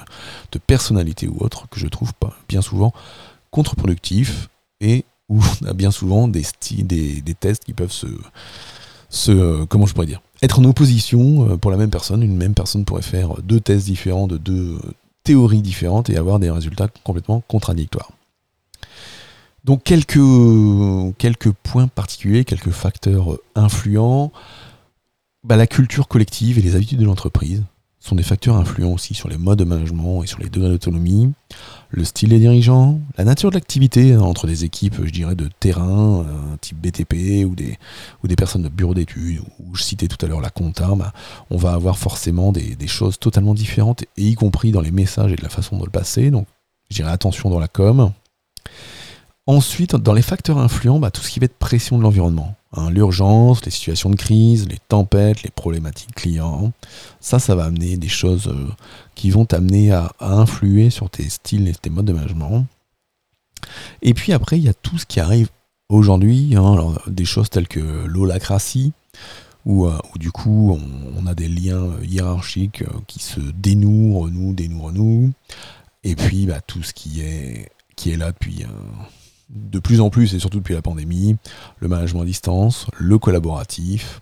personnalité 0.67 1.27
ou 1.27 1.37
autres 1.39 1.67
que 1.69 1.79
je 1.79 1.87
trouve 1.87 2.11
bien 2.47 2.61
souvent 2.61 2.93
contre-productifs 3.51 4.49
et 4.79 5.05
où 5.27 5.41
on 5.61 5.65
a 5.67 5.73
bien 5.73 5.91
souvent 5.91 6.27
des, 6.27 6.43
tests 7.39 7.63
qui 7.63 7.73
peuvent 7.73 7.91
se, 7.91 8.07
se, 9.09 9.63
comment 9.65 9.85
je 9.85 9.93
pourrais 9.93 10.07
dire, 10.07 10.21
être 10.41 10.59
en 10.59 10.63
opposition 10.65 11.49
euh, 11.49 11.57
pour 11.57 11.71
la 11.71 11.77
même 11.77 11.89
personne. 11.89 12.23
Une 12.23 12.37
même 12.37 12.53
personne 12.53 12.85
pourrait 12.85 13.01
faire 13.01 13.41
deux 13.41 13.59
tests 13.59 13.85
différents 13.85 14.27
de 14.27 14.37
deux 14.37 14.79
théories 15.23 15.61
différentes 15.61 16.09
et 16.09 16.17
avoir 16.17 16.39
des 16.39 16.51
résultats 16.51 16.87
complètement 17.03 17.43
contradictoires. 17.47 18.11
Donc 19.65 19.83
quelques, 19.83 20.19
quelques 21.17 21.51
points 21.51 21.87
particuliers, 21.87 22.45
quelques 22.45 22.71
facteurs 22.71 23.37
influents. 23.55 24.31
Bah, 25.43 25.55
la 25.55 25.67
culture 25.67 26.07
collective 26.07 26.59
et 26.59 26.61
les 26.61 26.75
habitudes 26.75 26.99
de 26.99 27.05
l'entreprise 27.05 27.63
sont 27.99 28.15
des 28.15 28.23
facteurs 28.23 28.55
influents 28.55 28.93
aussi 28.93 29.13
sur 29.13 29.27
les 29.27 29.37
modes 29.37 29.59
de 29.59 29.65
management 29.65 30.23
et 30.23 30.27
sur 30.27 30.39
les 30.39 30.49
degrés 30.49 30.69
d'autonomie, 30.69 31.33
le 31.89 32.05
style 32.05 32.29
des 32.29 32.39
dirigeants, 32.39 32.99
la 33.17 33.25
nature 33.25 33.49
de 33.49 33.55
l'activité 33.55 34.15
entre 34.15 34.47
des 34.47 34.63
équipes, 34.63 34.95
je 35.03 35.11
dirais, 35.11 35.35
de 35.35 35.49
terrain, 35.59 36.21
euh, 36.21 36.55
type 36.61 36.77
BTP, 36.77 37.45
ou 37.45 37.55
des, 37.55 37.77
ou 38.23 38.27
des 38.27 38.37
personnes 38.37 38.63
de 38.63 38.69
bureau 38.69 38.93
d'études, 38.93 39.41
ou 39.59 39.75
je 39.75 39.83
citais 39.83 40.07
tout 40.07 40.23
à 40.25 40.29
l'heure 40.29 40.39
la 40.39 40.49
compta, 40.49 40.95
bah, 40.95 41.13
on 41.49 41.57
va 41.57 41.73
avoir 41.73 41.97
forcément 41.97 42.53
des, 42.53 42.75
des, 42.75 42.87
choses 42.87 43.19
totalement 43.19 43.53
différentes, 43.53 44.03
et 44.15 44.23
y 44.23 44.35
compris 44.35 44.71
dans 44.71 44.81
les 44.81 44.91
messages 44.91 45.33
et 45.33 45.35
de 45.35 45.43
la 45.43 45.49
façon 45.49 45.77
de 45.77 45.83
le 45.83 45.91
passer, 45.91 46.31
donc 46.31 46.47
je 46.89 46.95
dirais 46.95 47.11
attention 47.11 47.49
dans 47.49 47.59
la 47.59 47.67
com. 47.67 48.13
Ensuite, 49.49 49.95
dans 49.95 50.13
les 50.13 50.21
facteurs 50.21 50.59
influents, 50.59 50.99
bah, 50.99 51.09
tout 51.09 51.23
ce 51.23 51.31
qui 51.31 51.39
va 51.39 51.45
être 51.45 51.57
pression 51.57 51.97
de 51.97 52.03
l'environnement. 52.03 52.53
Hein, 52.73 52.91
l'urgence, 52.91 53.65
les 53.65 53.71
situations 53.71 54.11
de 54.11 54.15
crise, 54.15 54.69
les 54.69 54.77
tempêtes, 54.89 55.41
les 55.41 55.49
problématiques 55.49 56.13
clients. 56.13 56.71
Ça, 57.19 57.39
ça 57.39 57.55
va 57.55 57.63
amener 57.63 57.97
des 57.97 58.09
choses 58.09 58.45
euh, 58.49 58.67
qui 59.15 59.31
vont 59.31 59.45
t'amener 59.45 59.91
à, 59.91 60.13
influer 60.19 60.91
sur 60.91 61.09
tes 61.09 61.27
styles 61.27 61.67
et 61.67 61.73
tes 61.73 61.89
modes 61.89 62.05
de 62.05 62.13
management. 62.13 62.67
Et 64.03 64.13
puis 64.13 64.33
après, 64.33 64.59
il 64.59 64.65
y 64.65 64.69
a 64.69 64.73
tout 64.75 64.99
ce 64.99 65.07
qui 65.07 65.19
arrive 65.19 65.49
aujourd'hui, 65.89 66.55
hein, 66.55 66.93
des 67.07 67.25
choses 67.25 67.49
telles 67.49 67.67
que 67.67 68.05
l'holacratie, 68.05 68.93
où, 69.65 69.87
euh, 69.87 69.97
du 70.17 70.31
coup 70.31 70.79
on, 71.17 71.25
a 71.25 71.33
des 71.33 71.47
liens 71.47 71.89
hiérarchiques 72.03 72.83
euh, 72.83 72.99
qui 73.07 73.17
se 73.17 73.39
dénouent, 73.39 74.19
renouent, 74.19 74.53
dénouent, 74.53 74.83
renouent. 74.83 75.31
Et 76.03 76.15
puis 76.15 76.45
bah, 76.45 76.61
tout 76.61 76.83
ce 76.83 76.93
qui 76.93 77.21
est, 77.21 77.71
qui 77.95 78.11
est 78.11 78.17
là 78.17 78.31
depuis 78.31 78.63
de 79.49 79.79
plus 79.79 80.01
en 80.01 80.09
plus, 80.09 80.33
et 80.33 80.39
surtout 80.39 80.59
depuis 80.59 80.75
la 80.75 80.81
pandémie, 80.81 81.37
le 81.79 81.87
management 81.87 82.21
à 82.21 82.25
distance, 82.25 82.87
le 82.97 83.17
collaboratif. 83.17 84.21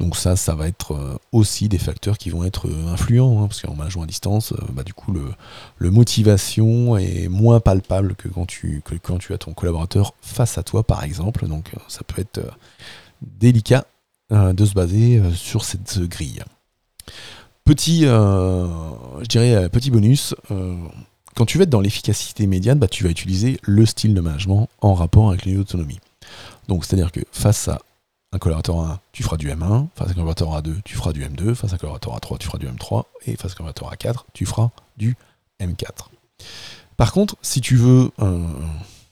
Donc 0.00 0.16
ça, 0.16 0.36
ça 0.36 0.54
va 0.54 0.68
être 0.68 0.92
euh, 0.94 1.18
aussi 1.32 1.68
des 1.68 1.78
facteurs 1.78 2.18
qui 2.18 2.30
vont 2.30 2.44
être 2.44 2.68
euh, 2.68 2.92
influents, 2.92 3.42
hein, 3.42 3.48
parce 3.48 3.62
qu'en 3.62 3.74
management 3.74 4.04
à 4.04 4.06
distance, 4.06 4.52
euh, 4.52 4.58
bah, 4.72 4.82
du 4.84 4.94
coup, 4.94 5.12
le, 5.12 5.90
motivation 5.90 6.96
est 6.96 7.28
moins 7.28 7.60
palpable 7.60 8.14
que 8.14 8.28
quand, 8.28 8.46
tu, 8.46 8.82
as 9.30 9.38
ton 9.38 9.52
collaborateur 9.52 10.14
face 10.20 10.58
à 10.58 10.62
toi, 10.62 10.82
par 10.84 11.02
exemple. 11.04 11.46
Donc 11.48 11.72
ça 11.88 12.00
peut 12.04 12.20
être 12.20 12.40
délicat 13.22 13.86
de 14.30 14.64
se 14.66 14.74
baser 14.74 15.22
sur 15.34 15.64
cette 15.64 16.00
grille. 16.00 16.42
Petit, 17.64 18.00
petit 19.72 19.90
bonus, 19.90 20.34
quand 21.38 21.46
tu 21.46 21.56
vas 21.56 21.62
être 21.62 21.70
dans 21.70 21.80
l'efficacité 21.80 22.42
immédiate, 22.42 22.80
bah, 22.80 22.88
tu 22.88 23.04
vas 23.04 23.10
utiliser 23.10 23.60
le 23.62 23.86
style 23.86 24.12
de 24.12 24.20
management 24.20 24.68
en 24.80 24.94
rapport 24.94 25.28
avec 25.28 25.46
l'autonomie. 25.46 26.00
Donc, 26.66 26.84
c'est-à-dire 26.84 27.12
que 27.12 27.20
face 27.30 27.68
à 27.68 27.78
un 28.32 28.38
collaborateur 28.38 28.80
1, 28.80 29.00
tu 29.12 29.22
feras 29.22 29.36
du 29.36 29.48
M1, 29.48 29.86
face 29.94 30.08
à 30.08 30.10
un 30.10 30.14
collaborateur 30.14 30.60
A2, 30.60 30.82
tu 30.84 30.96
feras 30.96 31.12
du 31.12 31.24
M2, 31.24 31.54
face 31.54 31.70
à 31.70 31.76
un 31.76 31.78
collaborateur 31.78 32.18
A3, 32.18 32.38
tu 32.38 32.46
feras 32.48 32.58
du 32.58 32.66
M3, 32.66 33.04
et 33.26 33.36
face 33.36 33.52
à 33.52 33.54
un 33.54 33.56
collaborateur 33.56 33.92
A4, 33.92 34.24
tu 34.32 34.46
feras 34.46 34.70
du 34.96 35.16
M4. 35.60 36.08
Par 36.96 37.12
contre, 37.12 37.36
si 37.40 37.60
tu 37.60 37.76
veux, 37.76 38.10
euh, 38.18 38.44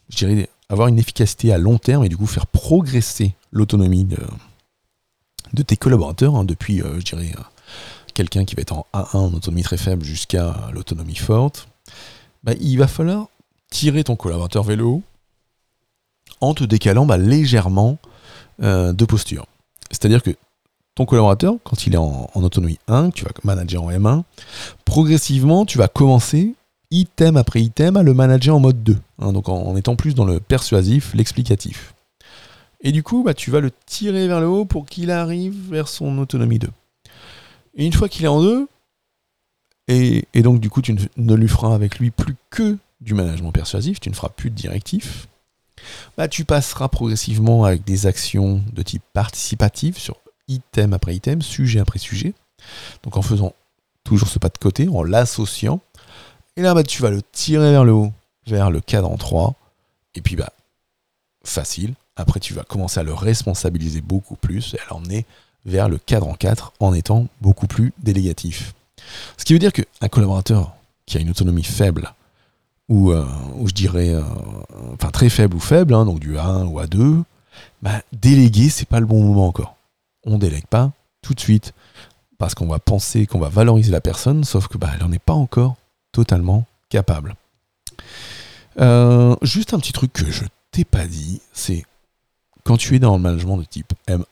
je 0.08 0.16
dirais, 0.16 0.50
avoir 0.68 0.88
une 0.88 0.98
efficacité 0.98 1.52
à 1.52 1.58
long 1.58 1.78
terme 1.78 2.04
et 2.04 2.08
du 2.08 2.16
coup 2.16 2.26
faire 2.26 2.48
progresser 2.48 3.36
l'autonomie 3.52 4.04
de, 4.04 5.62
tes 5.62 5.76
collaborateurs, 5.76 6.34
hein, 6.34 6.42
depuis, 6.42 6.82
euh, 6.82 6.98
je 6.98 7.04
dirais, 7.04 7.32
euh, 7.38 7.42
quelqu'un 8.14 8.44
qui 8.44 8.56
va 8.56 8.62
être 8.62 8.72
en 8.72 8.84
A1 8.92 9.16
en 9.16 9.32
autonomie 9.32 9.62
très 9.62 9.76
faible 9.76 10.04
jusqu'à 10.04 10.68
l'autonomie 10.72 11.14
forte, 11.14 11.68
bah, 12.46 12.52
il 12.60 12.78
va 12.78 12.86
falloir 12.86 13.28
tirer 13.70 14.04
ton 14.04 14.14
collaborateur 14.14 14.64
haut 14.80 15.02
en 16.40 16.54
te 16.54 16.64
décalant 16.64 17.04
bah, 17.04 17.18
légèrement 17.18 17.98
euh, 18.62 18.92
de 18.92 19.04
posture. 19.04 19.46
C'est-à-dire 19.90 20.22
que 20.22 20.30
ton 20.94 21.04
collaborateur, 21.06 21.56
quand 21.64 21.86
il 21.86 21.94
est 21.94 21.98
en, 21.98 22.30
autonomie 22.34 22.78
1, 22.88 23.10
tu 23.10 23.24
vas 23.24 23.30
manager 23.42 23.82
en 23.82 23.90
M1, 23.90 24.22
progressivement, 24.84 25.66
tu 25.66 25.76
vas 25.76 25.88
commencer 25.88 26.54
item 26.90 27.36
après 27.36 27.60
item 27.60 27.96
à 27.96 28.02
le 28.02 28.14
manager 28.14 28.54
en 28.54 28.60
mode 28.60 28.82
2, 28.82 28.96
hein, 29.18 29.32
donc 29.32 29.48
en, 29.48 29.76
étant 29.76 29.96
plus 29.96 30.14
dans 30.14 30.24
le 30.24 30.38
persuasif, 30.38 31.12
l'explicatif. 31.14 31.94
Et 32.80 32.92
du 32.92 33.02
coup, 33.02 33.24
bah, 33.24 33.34
tu 33.34 33.50
vas 33.50 33.60
le 33.60 33.72
tirer 33.86 34.28
vers 34.28 34.40
le 34.40 34.46
haut 34.46 34.64
pour 34.64 34.86
qu'il 34.86 35.10
arrive 35.10 35.70
vers 35.70 35.88
son 35.88 36.16
autonomie 36.18 36.60
2. 36.60 36.68
Et 37.74 37.84
une 37.84 37.92
fois 37.92 38.08
qu'il 38.08 38.24
est 38.24 38.28
en 38.28 38.40
2, 38.40 38.68
et, 39.88 40.26
donc, 40.34 40.60
du 40.60 40.68
coup, 40.68 40.82
tu 40.82 40.96
ne, 41.16 41.34
lui 41.34 41.48
feras 41.48 41.74
avec 41.74 41.98
lui 41.98 42.10
plus 42.10 42.36
que 42.50 42.76
du 43.00 43.14
management 43.14 43.52
persuasif, 43.52 44.00
tu 44.00 44.10
ne 44.10 44.14
feras 44.14 44.30
plus 44.30 44.50
de 44.50 44.56
directif. 44.56 45.28
Bah, 46.16 46.26
tu 46.26 46.44
passeras 46.44 46.88
progressivement 46.88 47.64
avec 47.64 47.84
des 47.84 48.06
actions 48.06 48.62
de 48.72 48.82
type 48.82 49.02
participatif 49.12 49.98
sur 49.98 50.16
item 50.48 50.92
après 50.92 51.14
item, 51.14 51.42
sujet 51.42 51.78
après 51.78 51.98
sujet. 51.98 52.34
Donc, 53.04 53.16
en 53.16 53.22
faisant 53.22 53.54
toujours 54.02 54.28
ce 54.28 54.38
pas 54.38 54.48
de 54.48 54.58
côté, 54.58 54.88
en 54.88 55.02
l'associant. 55.02 55.80
Et 56.56 56.62
là, 56.62 56.74
bah, 56.74 56.82
tu 56.82 57.02
vas 57.02 57.10
le 57.10 57.22
tirer 57.22 57.70
vers 57.70 57.84
le 57.84 57.92
haut, 57.92 58.12
vers 58.46 58.70
le 58.70 58.80
cadre 58.80 59.16
3. 59.16 59.54
Et 60.16 60.20
puis, 60.20 60.34
bah, 60.34 60.52
facile. 61.44 61.94
Après, 62.16 62.40
tu 62.40 62.54
vas 62.54 62.64
commencer 62.64 62.98
à 62.98 63.02
le 63.02 63.14
responsabiliser 63.14 64.00
beaucoup 64.00 64.36
plus 64.36 64.74
et 64.74 64.80
à 64.80 64.90
l'emmener 64.90 65.26
vers 65.66 65.88
le 65.88 65.98
cadre 65.98 66.28
en 66.28 66.34
4 66.34 66.72
en 66.80 66.94
étant 66.94 67.26
beaucoup 67.42 67.66
plus 67.66 67.92
délégatif. 67.98 68.74
Ce 69.36 69.44
qui 69.44 69.52
veut 69.52 69.58
dire 69.58 69.72
qu'un 69.72 70.08
collaborateur 70.08 70.74
qui 71.06 71.18
a 71.18 71.20
une 71.20 71.30
autonomie 71.30 71.62
faible, 71.62 72.12
ou, 72.88 73.12
euh, 73.12 73.24
je 73.64 73.72
dirais, 73.72 74.10
euh, 74.10 74.22
enfin 74.94 75.10
très 75.10 75.28
faible 75.28 75.56
ou 75.56 75.60
faible, 75.60 75.94
hein, 75.94 76.04
donc 76.04 76.20
du 76.20 76.36
A1 76.36 76.66
ou 76.66 76.80
A2, 76.80 77.22
bah, 77.82 78.02
déléguer, 78.12 78.68
c'est 78.68 78.88
pas 78.88 79.00
le 79.00 79.06
bon 79.06 79.22
moment 79.22 79.46
encore. 79.46 79.76
On 80.24 80.38
délègue 80.38 80.66
pas 80.66 80.92
tout 81.22 81.34
de 81.34 81.40
suite, 81.40 81.72
parce 82.38 82.54
qu'on 82.54 82.66
va 82.66 82.78
penser 82.78 83.26
qu'on 83.26 83.38
va 83.38 83.48
valoriser 83.48 83.90
la 83.90 84.00
personne, 84.00 84.44
sauf 84.44 84.68
que 84.68 84.78
bah, 84.78 84.90
elle 84.94 85.04
n'en 85.04 85.12
est 85.12 85.18
pas 85.18 85.32
encore 85.32 85.76
totalement 86.12 86.64
capable. 86.88 87.34
Euh, 88.80 89.34
juste 89.42 89.74
un 89.74 89.78
petit 89.78 89.92
truc 89.92 90.12
que 90.12 90.30
je 90.30 90.44
t'ai 90.70 90.84
pas 90.84 91.06
dit, 91.06 91.40
c'est 91.52 91.84
quand 92.66 92.76
tu 92.76 92.96
es 92.96 92.98
dans 92.98 93.16
le 93.16 93.22
management 93.22 93.58
de 93.58 93.64
type 93.64 93.92
M1, 94.08 94.24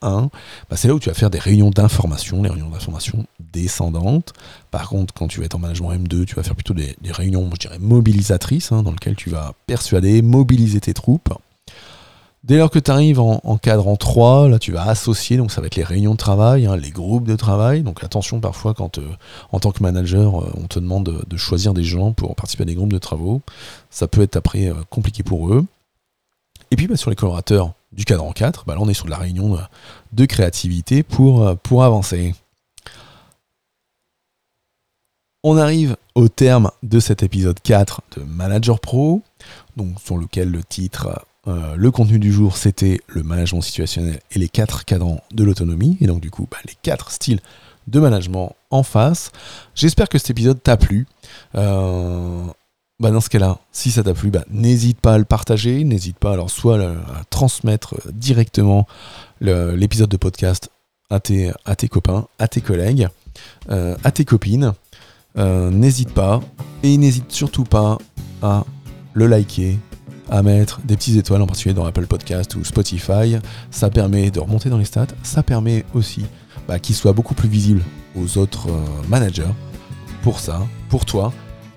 bah, 0.69 0.77
c'est 0.77 0.89
là 0.89 0.95
où 0.95 0.99
tu 0.99 1.09
vas 1.09 1.15
faire 1.15 1.31
des 1.31 1.39
réunions 1.39 1.71
d'information, 1.71 2.43
les 2.43 2.51
réunions 2.51 2.69
d'information 2.69 3.27
descendantes. 3.39 4.33
Par 4.73 4.89
contre, 4.89 5.15
quand 5.15 5.29
tu 5.29 5.39
vas 5.39 5.47
être 5.47 5.55
en 5.55 5.61
management 5.61 5.93
M2, 5.93 6.25
tu 6.25 6.35
vas 6.35 6.43
faire 6.43 6.57
plutôt 6.57 6.75
des, 6.75 6.97
réunions, 7.11 7.49
je 7.53 7.61
dirais, 7.61 7.79
mobilisatrices, 7.79 8.73
hein, 8.73 8.83
dans 8.83 8.91
lesquelles 8.91 9.15
tu 9.15 9.31
vas 9.31 9.53
persuader, 9.69 10.21
mobiliser 10.21 10.81
tes 10.81 10.95
troupes. 10.95 11.33
Dès 12.43 12.59
lors 12.59 12.71
que 12.71 12.81
tu 12.81 12.91
arrives 12.91 13.21
en, 13.21 13.57
cadre 13.57 13.87
en 13.87 13.97
3, 13.97 14.49
là 14.49 14.59
tu 14.59 14.73
vas 14.73 14.83
associer, 14.83 15.37
donc 15.37 15.53
ça 15.53 15.61
va 15.61 15.69
être 15.69 15.77
les 15.77 15.85
réunions 15.85 16.13
de 16.13 16.19
travail, 16.19 16.67
hein, 16.67 16.77
les 16.77 16.91
groupes 16.91 17.27
de 17.27 17.37
travail. 17.37 17.83
Donc 17.83 18.03
attention 18.03 18.41
parfois 18.41 18.75
quand 18.75 18.99
euh, 18.99 19.09
en 19.53 19.61
tant 19.61 19.71
que 19.71 19.83
manager 19.83 20.43
euh, 20.43 20.53
on 20.63 20.67
te 20.67 20.79
demande 20.79 21.25
de, 21.27 21.37
choisir 21.39 21.73
des 21.73 21.85
gens 21.85 22.13
pour 22.13 22.35
participer 22.35 22.65
à 22.65 22.67
des 22.67 22.75
groupes 22.75 22.93
de 22.93 22.99
travaux, 22.99 23.41
ça 23.89 24.09
peut 24.09 24.21
être 24.21 24.37
après 24.37 24.69
euh, 24.69 24.75
compliqué 24.91 25.23
pour 25.23 25.55
eux. 25.55 25.65
Et 26.71 26.77
puis 26.77 26.87
bah, 26.87 26.97
sur 26.97 27.09
les 27.09 27.17
collaborateurs, 27.17 27.73
du 27.95 28.05
cadran 28.05 28.33
4, 28.33 28.65
bah 28.67 28.75
là 28.75 28.81
on 28.81 28.89
est 28.89 28.95
sur 28.95 29.07
de 29.07 29.11
la 29.11 29.19
réunion 29.19 29.59
de, 30.13 30.25
créativité 30.27 31.03
pour, 31.03 31.47
euh, 31.47 31.55
pour 31.55 31.85
avancer. 31.85 32.35
On 35.43 35.57
arrive 35.59 35.97
au 36.15 36.29
terme 36.29 36.71
de 36.83 37.01
cet 37.01 37.23
épisode 37.23 37.61
4 37.61 38.01
de 38.17 38.23
Manager 38.23 38.81
Pro, 38.81 39.23
donc 39.77 40.01
sur 40.01 40.17
lequel 40.17 40.51
le 40.51 40.65
titre, 40.65 41.27
euh, 41.47 41.77
le 41.77 41.91
contenu 41.91 42.19
du 42.19 42.33
jour, 42.33 42.57
c'était 42.57 43.01
le 43.09 43.23
management 43.23 43.61
situationnel 43.61 44.21
et 44.31 44.39
les 44.39 44.49
quatre 44.49 44.85
cadrans 44.85 45.23
de 45.33 45.45
l'autonomie, 45.45 45.99
et 46.01 46.07
donc 46.07 46.21
du 46.21 46.31
coup 46.31 46.49
bah, 46.51 46.59
les 46.65 46.75
quatre 46.83 47.11
styles 47.11 47.41
de 47.87 48.01
management 48.01 48.57
en 48.71 48.83
face. 48.83 49.31
J'espère 49.75 50.09
que 50.09 50.19
cet 50.19 50.31
épisode 50.31 50.63
t'a 50.63 50.77
plu. 50.77 51.07
Euh, 51.55 52.47
bah 53.01 53.11
dans 53.11 53.21
ce 53.21 53.29
cas-là, 53.29 53.59
si 53.73 53.91
ça 53.91 54.03
t'a 54.03 54.15
plu, 54.15 54.31
bah, 54.31 54.45
n'hésite 54.51 55.01
pas 55.01 55.15
à 55.15 55.19
le 55.19 55.25
partager, 55.25 55.83
n'hésite 55.85 56.19
pas 56.19 56.33
alors 56.33 56.51
soit 56.51 56.81
à 56.81 57.25
transmettre 57.31 57.97
directement 58.13 58.87
l'épisode 59.41 60.09
de 60.09 60.17
podcast 60.17 60.71
à 61.11 61.21
tes, 61.21 61.51
à 61.65 61.77
tes 61.77 61.89
copains, 61.89 62.27
à 62.39 62.49
tes 62.49 62.61
collègues, 62.61 63.09
euh, 63.71 63.97
à 64.05 64.11
tes 64.11 64.25
copines. 64.25 64.73
Euh, 65.37 65.71
n'hésite 65.71 66.13
pas 66.13 66.41
et 66.85 66.97
n'hésite 66.97 67.33
surtout 67.33 67.65
pas 67.65 67.99
à 68.43 68.65
le 69.13 69.27
liker, 69.27 69.79
à 70.31 70.43
mettre 70.43 70.81
des 70.85 70.97
petites 70.97 71.17
étoiles, 71.17 71.43
en 71.43 71.47
particulier 71.47 71.75
dans 71.75 71.87
Apple 71.87 72.07
Podcast 72.07 72.55
ou 72.55 72.65
Spotify. 72.65 73.37
Ça 73.71 73.91
permet 73.91 74.31
de 74.31 74.39
remonter 74.39 74.71
dans 74.71 74.79
les 74.79 74.85
stats. 74.85 75.09
Ça 75.23 75.43
permet 75.43 75.85
aussi 75.95 76.25
bah, 76.69 76.79
qu'il 76.79 76.95
soit 76.95 77.13
beaucoup 77.13 77.35
plus 77.35 77.49
visible 77.49 77.83
aux 78.17 78.39
autres 78.39 78.69
euh, 78.71 79.09
managers. 79.09 79.53
Pour 80.23 80.39
ça, 80.39 80.63
pour 80.89 81.05
toi, 81.05 81.33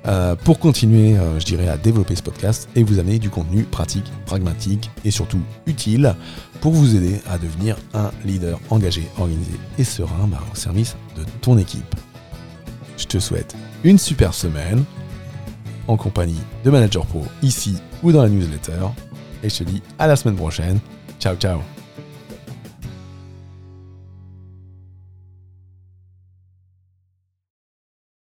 euh, 0.07 0.35
pour 0.35 0.59
continuer, 0.59 1.17
euh, 1.17 1.39
je 1.39 1.45
dirais, 1.45 1.67
à 1.67 1.77
développer 1.77 2.15
ce 2.15 2.23
podcast 2.23 2.69
et 2.75 2.83
vous 2.83 2.99
amener 2.99 3.19
du 3.19 3.29
contenu 3.29 3.63
pratique, 3.63 4.11
pragmatique 4.25 4.89
et 5.03 5.11
surtout 5.11 5.41
utile 5.65 6.15
pour 6.61 6.71
vous 6.71 6.95
aider 6.95 7.19
à 7.29 7.37
devenir 7.37 7.75
un 7.93 8.11
leader 8.23 8.59
engagé, 8.69 9.03
organisé 9.19 9.51
et 9.77 9.83
serein 9.83 10.27
bah, 10.27 10.41
au 10.51 10.55
service 10.55 10.95
de 11.17 11.23
ton 11.41 11.57
équipe. 11.57 11.95
Je 12.97 13.05
te 13.05 13.19
souhaite 13.19 13.55
une 13.83 13.97
super 13.97 14.33
semaine 14.33 14.83
en 15.87 15.97
compagnie 15.97 16.39
de 16.63 16.69
Manager 16.71 17.05
Pro 17.05 17.23
ici 17.41 17.75
ou 18.03 18.11
dans 18.11 18.23
la 18.23 18.29
newsletter 18.29 18.87
et 19.43 19.49
je 19.49 19.57
te 19.57 19.63
dis 19.63 19.81
à 19.99 20.07
la 20.07 20.15
semaine 20.15 20.35
prochaine. 20.35 20.79
Ciao 21.19 21.35
ciao 21.35 21.76